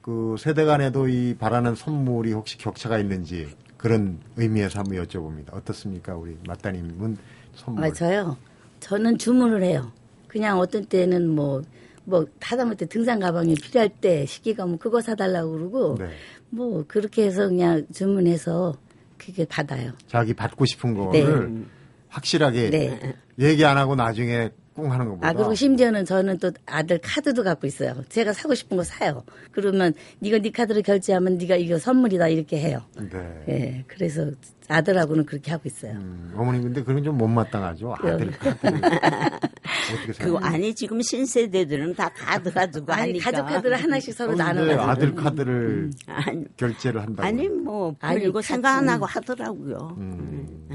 그 0.00 0.36
세대 0.38 0.64
간에도 0.64 1.08
이 1.08 1.36
바라는 1.38 1.74
선물이 1.76 2.32
혹시 2.32 2.58
격차가 2.58 2.98
있는지 2.98 3.48
그런 3.76 4.20
의미에서 4.36 4.80
한번 4.80 5.04
여쭤봅니다. 5.04 5.54
어떻습니까? 5.54 6.14
우리 6.16 6.36
맞다님은 6.46 7.16
선물. 7.54 7.84
아, 7.84 7.92
저요. 7.92 8.36
저는 8.80 9.18
주문을 9.18 9.62
해요. 9.62 9.92
그냥 10.28 10.58
어떤 10.58 10.84
때는 10.84 11.28
뭐, 11.28 11.62
뭐, 12.04 12.26
하다못해 12.40 12.86
등산 12.86 13.20
가방이 13.20 13.54
필요할 13.54 13.88
때 13.88 14.24
시기가 14.24 14.66
뭐 14.66 14.78
그거 14.78 15.00
사달라고 15.00 15.52
그러고, 15.52 15.96
네. 15.98 16.10
뭐, 16.52 16.84
그렇게 16.86 17.24
해서 17.24 17.48
그냥 17.48 17.86
주문해서 17.92 18.74
그게 19.16 19.44
받아요. 19.46 19.92
자기 20.06 20.34
받고 20.34 20.66
싶은 20.66 20.94
거를 20.94 21.64
확실하게 22.08 22.70
네. 22.70 23.14
얘기 23.38 23.64
안 23.64 23.78
하고 23.78 23.94
나중에 23.94 24.50
꿍 24.74 24.90
하는 24.90 25.06
것보다 25.08 25.28
아, 25.28 25.32
그리고 25.32 25.54
심지어는 25.54 26.04
저는 26.04 26.38
또 26.38 26.50
아들 26.66 26.98
카드도 26.98 27.42
갖고 27.42 27.66
있어요. 27.66 28.04
제가 28.08 28.32
사고 28.32 28.54
싶은 28.54 28.76
거 28.76 28.84
사요. 28.84 29.22
그러면 29.50 29.94
네가 30.20 30.38
네 30.38 30.50
카드로 30.50 30.82
결제하면 30.82 31.38
네가 31.38 31.56
이거 31.56 31.78
선물이다 31.78 32.28
이렇게 32.28 32.58
해요. 32.58 32.82
네. 32.98 33.44
예, 33.48 33.84
그래서 33.86 34.30
아들하고는 34.68 35.26
그렇게 35.26 35.50
하고 35.50 35.62
있어요. 35.66 35.92
음, 35.92 36.32
어머님 36.36 36.62
근데 36.62 36.82
그건 36.82 37.02
좀 37.02 37.18
못마땅하죠. 37.18 37.94
아들 37.98 38.32
어떻게 38.42 40.12
생각해요? 40.12 40.38
아니 40.42 40.74
지금 40.74 41.00
신세대들은 41.02 41.94
다 41.94 42.08
카드 42.14 42.52
가지고 42.52 42.92
아니 42.92 43.18
하니까. 43.20 43.30
가족 43.30 43.46
카드를 43.46 43.76
하나씩 43.82 44.14
서로 44.14 44.34
나눠가지고 44.34 44.80
아들 44.82 45.14
카드를 45.14 45.90
아니, 46.06 46.44
결제를 46.56 47.02
한다고. 47.02 47.26
아니 47.26 47.48
뭐 47.48 47.94
아니, 48.00 48.20
그리고 48.20 48.34
카드- 48.38 48.46
생각 48.48 48.76
안 48.78 48.88
하고 48.88 49.06
하더라고요. 49.06 49.94
음. 49.98 50.68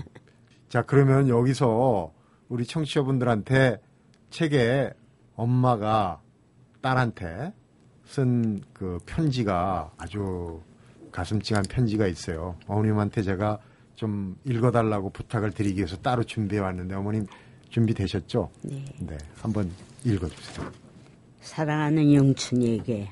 자, 0.70 0.82
그러면 0.82 1.30
여기서 1.30 2.12
우리 2.50 2.66
청취자분들한테 2.66 3.82
책에 4.30 4.92
엄마가 5.36 6.22
딸한테 6.82 7.54
쓴 8.06 8.62
그 8.74 8.98
편지가 9.06 9.92
아주 9.98 10.62
가슴 11.12 11.42
찡한 11.42 11.64
편지가 11.70 12.08
있어요. 12.08 12.56
어머님한테 12.68 13.22
제가 13.24 13.60
좀 13.98 14.38
읽어달라고 14.46 15.10
부탁을 15.10 15.52
드리기 15.52 15.80
위해서 15.80 15.98
따로 15.98 16.24
준비해 16.24 16.62
왔는데 16.62 16.94
어머님 16.94 17.26
준비되셨죠? 17.72 18.50
네. 18.62 18.86
네. 19.00 19.18
한번 19.42 19.72
읽어주세요. 20.06 20.72
사랑하는 21.42 22.14
영춘이에게 22.14 23.10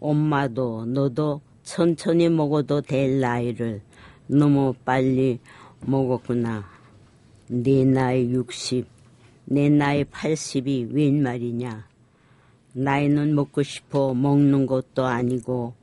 엄마도 0.00 0.84
너도 0.86 1.40
천천히 1.62 2.28
먹어도 2.28 2.80
될 2.80 3.20
나이를 3.20 3.80
너무 4.26 4.74
빨리 4.84 5.38
먹었구나. 5.80 6.64
네 7.46 7.84
나이 7.84 8.28
60, 8.28 8.84
내 9.44 9.68
나이 9.68 10.02
80이 10.02 10.92
웬 10.92 11.22
말이냐. 11.22 11.86
나이는 12.72 13.36
먹고 13.36 13.62
싶어 13.62 14.14
먹는 14.14 14.66
것도 14.66 15.06
아니고 15.06 15.74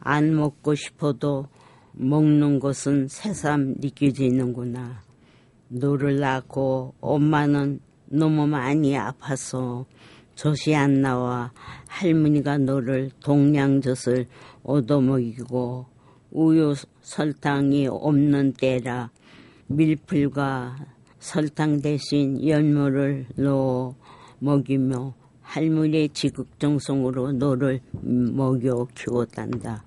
안 0.00 0.34
먹고 0.34 0.74
싶어도 0.74 1.46
먹는 1.92 2.60
것은 2.60 3.08
새삼 3.08 3.76
느껴지는구나. 3.78 5.02
너를 5.68 6.20
낳고 6.20 6.94
엄마는 7.00 7.80
너무 8.06 8.46
많이 8.46 8.96
아파서 8.96 9.86
젖이 10.34 10.74
안 10.74 11.00
나와 11.00 11.52
할머니가 11.88 12.58
너를 12.58 13.10
동양젖을 13.20 14.26
얻어먹이고 14.62 15.86
우유 16.30 16.74
설탕이 17.02 17.88
없는 17.88 18.54
때라 18.54 19.10
밀풀과 19.68 20.76
설탕 21.18 21.80
대신 21.80 22.46
연물을 22.46 23.26
넣어 23.36 23.94
먹이며 24.40 25.14
할머니의 25.42 26.08
지극정성으로 26.10 27.32
너를 27.32 27.80
먹여 27.92 28.86
키웠단다. 28.94 29.84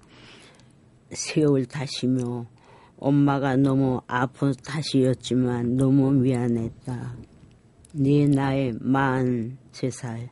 세월 1.12 1.66
탓이며 1.66 2.46
엄마가 2.98 3.56
너무 3.56 4.02
아픈 4.08 4.54
탓이었지만 4.64 5.76
너무 5.76 6.12
미안했다. 6.12 7.16
네 7.94 8.28
나이 8.28 8.72
만 8.80 9.58
세살 9.72 10.30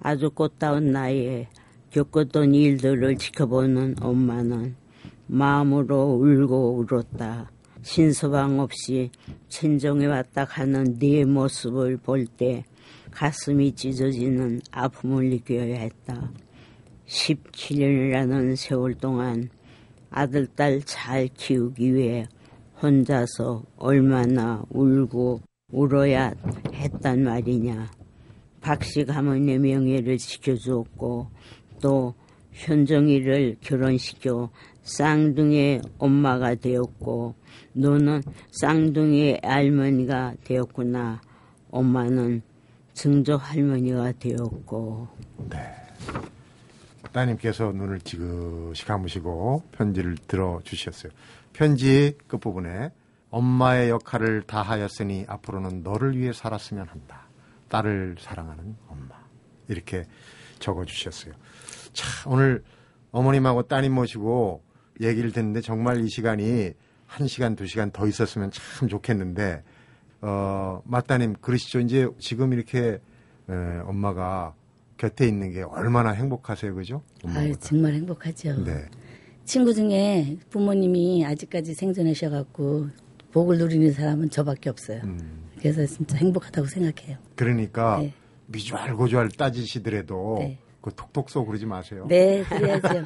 아주 0.00 0.30
꽃다운 0.30 0.92
나이에 0.92 1.48
겪었던 1.90 2.54
일들을 2.54 3.16
지켜보는 3.16 3.96
엄마는 4.00 4.76
마음으로 5.26 6.14
울고 6.20 6.78
울었다. 6.78 7.50
신서방 7.82 8.58
없이 8.60 9.10
친정에 9.48 10.06
왔다 10.06 10.44
가는 10.44 10.98
네 10.98 11.24
모습을 11.24 11.96
볼 11.98 12.26
때 12.26 12.64
가슴이 13.12 13.72
찢어지는 13.72 14.60
아픔을 14.70 15.30
느껴야 15.30 15.78
했다. 15.80 16.30
17년이라는 17.06 18.56
세월 18.56 18.94
동안 18.94 19.48
아들, 20.18 20.46
딸 20.46 20.80
잘 20.80 21.28
키우기 21.28 21.94
위해 21.94 22.26
혼자서 22.82 23.64
얼마나 23.76 24.64
울고 24.70 25.42
울어야 25.70 26.32
했단 26.72 27.22
말이냐. 27.22 27.90
박씨 28.62 29.04
가문의 29.04 29.58
명예를 29.58 30.16
지켜주었고 30.16 31.26
또 31.82 32.14
현정이를 32.52 33.56
결혼시켜 33.60 34.48
쌍둥이의 34.84 35.82
엄마가 35.98 36.54
되었고 36.54 37.34
너는 37.74 38.22
쌍둥이의 38.52 39.40
할머니가 39.42 40.36
되었구나. 40.44 41.20
엄마는 41.70 42.40
증조 42.94 43.36
할머니가 43.36 44.12
되었고 44.12 45.08
따님께서 47.16 47.72
눈을 47.72 48.00
지그시 48.00 48.84
감으시고 48.84 49.62
편지를 49.72 50.16
들어 50.28 50.60
주셨어요. 50.64 51.10
편지 51.54 52.12
끝부분에 52.26 52.90
엄마의 53.30 53.88
역할을 53.88 54.42
다하였으니 54.42 55.24
앞으로는 55.26 55.82
너를 55.82 56.18
위해 56.18 56.34
살았으면 56.34 56.86
한다. 56.86 57.22
딸을 57.70 58.16
사랑하는 58.20 58.76
엄마. 58.88 59.14
이렇게 59.68 60.04
적어 60.58 60.84
주셨어요. 60.84 61.32
자, 61.94 62.06
오늘 62.28 62.62
어머님하고 63.12 63.62
따님 63.62 63.94
모시고 63.94 64.62
얘기를 65.00 65.32
듣는데 65.32 65.62
정말 65.62 66.04
이 66.04 66.10
시간이 66.10 66.74
한 67.06 67.26
시간, 67.28 67.56
두 67.56 67.66
시간 67.66 67.90
더 67.92 68.06
있었으면 68.06 68.50
참 68.50 68.88
좋겠는데, 68.88 69.62
어, 70.20 70.82
맞따님, 70.84 71.36
그러시죠. 71.40 71.80
이제 71.80 72.08
지금 72.18 72.52
이렇게 72.52 73.00
에, 73.48 73.78
엄마가 73.86 74.54
곁에 74.96 75.26
있는 75.28 75.52
게 75.52 75.62
얼마나 75.62 76.10
행복하세요, 76.10 76.74
그죠? 76.74 77.02
엄마보다. 77.24 77.58
정말 77.60 77.92
행복하죠. 77.94 78.64
네. 78.64 78.86
친구 79.44 79.72
중에 79.74 80.38
부모님이 80.50 81.24
아직까지 81.24 81.74
생존하셔갖고 81.74 82.88
복을 83.32 83.58
누리는 83.58 83.92
사람은 83.92 84.30
저밖에 84.30 84.70
없어요. 84.70 85.00
음. 85.04 85.44
그래서 85.58 85.84
진짜 85.86 86.16
행복하다고 86.16 86.66
생각해요. 86.66 87.18
그러니까 87.34 87.98
네. 88.00 88.12
미주알 88.46 88.94
고주알 88.96 89.28
따지시더라도 89.30 90.36
네. 90.40 90.58
그 90.80 90.90
톡톡 90.94 91.28
쏘 91.30 91.44
그러지 91.44 91.66
마세요. 91.66 92.06
네, 92.08 92.44
그래야죠. 92.44 92.88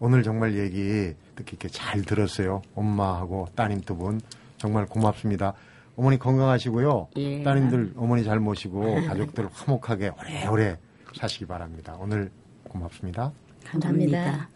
오늘 0.00 0.22
정말 0.22 0.56
얘기 0.56 1.12
이렇게 1.36 1.68
잘 1.68 2.02
들었어요. 2.02 2.62
엄마하고 2.74 3.48
따님 3.54 3.80
두 3.80 3.94
분 3.96 4.20
정말 4.56 4.86
고맙습니다. 4.86 5.54
어머니 5.96 6.18
건강하시고요. 6.18 7.08
예. 7.16 7.42
따님들 7.42 7.94
어머니 7.96 8.24
잘 8.24 8.40
모시고 8.40 9.06
가족들 9.06 9.48
화목하게 9.52 10.10
오래오래 10.18 10.78
사시기 11.14 11.46
바랍니다. 11.46 11.96
오늘 11.98 12.30
고맙습니다. 12.68 13.32
감사합니다. 13.64 14.48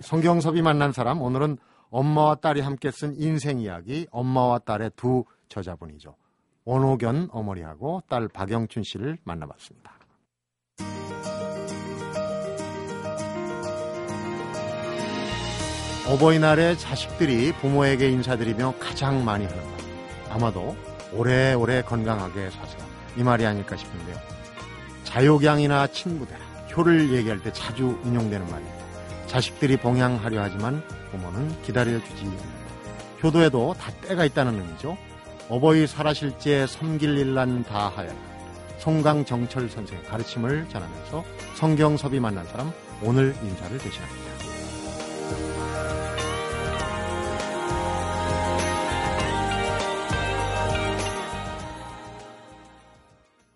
성경섭이 0.00 0.62
만난 0.62 0.92
사람 0.92 1.20
오늘은 1.20 1.58
엄마와 1.90 2.36
딸이 2.36 2.60
함께 2.60 2.90
쓴 2.90 3.14
인생 3.18 3.58
이야기 3.58 4.06
엄마와 4.10 4.60
딸의 4.60 4.92
두 4.96 5.24
저자분이죠. 5.48 6.14
원호견 6.64 7.30
어머니하고 7.32 8.02
딸 8.08 8.28
박영춘 8.28 8.82
씨를 8.84 9.18
만나봤습니다. 9.24 9.92
어버이날에 16.08 16.76
자식들이 16.76 17.52
부모에게 17.52 18.10
인사드리며 18.10 18.74
가장 18.78 19.24
많이 19.24 19.44
하는 19.44 19.62
말. 19.70 19.87
아마도 20.30 20.76
오래오래 21.12 21.82
건강하게 21.82 22.50
사세요. 22.50 22.86
이 23.16 23.22
말이 23.22 23.46
아닐까 23.46 23.76
싶은데요. 23.76 24.16
자요경이나 25.04 25.86
친구대라, 25.88 26.38
효를 26.76 27.12
얘기할 27.14 27.42
때 27.42 27.52
자주 27.52 27.98
인용되는 28.04 28.48
말입니다. 28.48 28.76
자식들이 29.26 29.76
봉양하려 29.78 30.40
하지만 30.42 30.82
부모는 31.10 31.62
기다려주지 31.62 32.24
않는다. 32.24 32.44
효도에도 33.22 33.74
다 33.78 33.90
때가 34.02 34.24
있다는 34.24 34.60
의미죠. 34.60 34.96
어버이 35.48 35.86
살아실제 35.86 36.66
섬길 36.66 37.16
일난 37.18 37.64
다 37.64 37.88
하여라. 37.88 38.14
송강정철 38.78 39.68
선생의 39.68 40.04
가르침을 40.04 40.68
전하면서 40.68 41.24
성경섭이 41.56 42.20
만난 42.20 42.44
사람 42.46 42.72
오늘 43.02 43.34
인사를 43.42 43.78
대신합니다. 43.78 44.28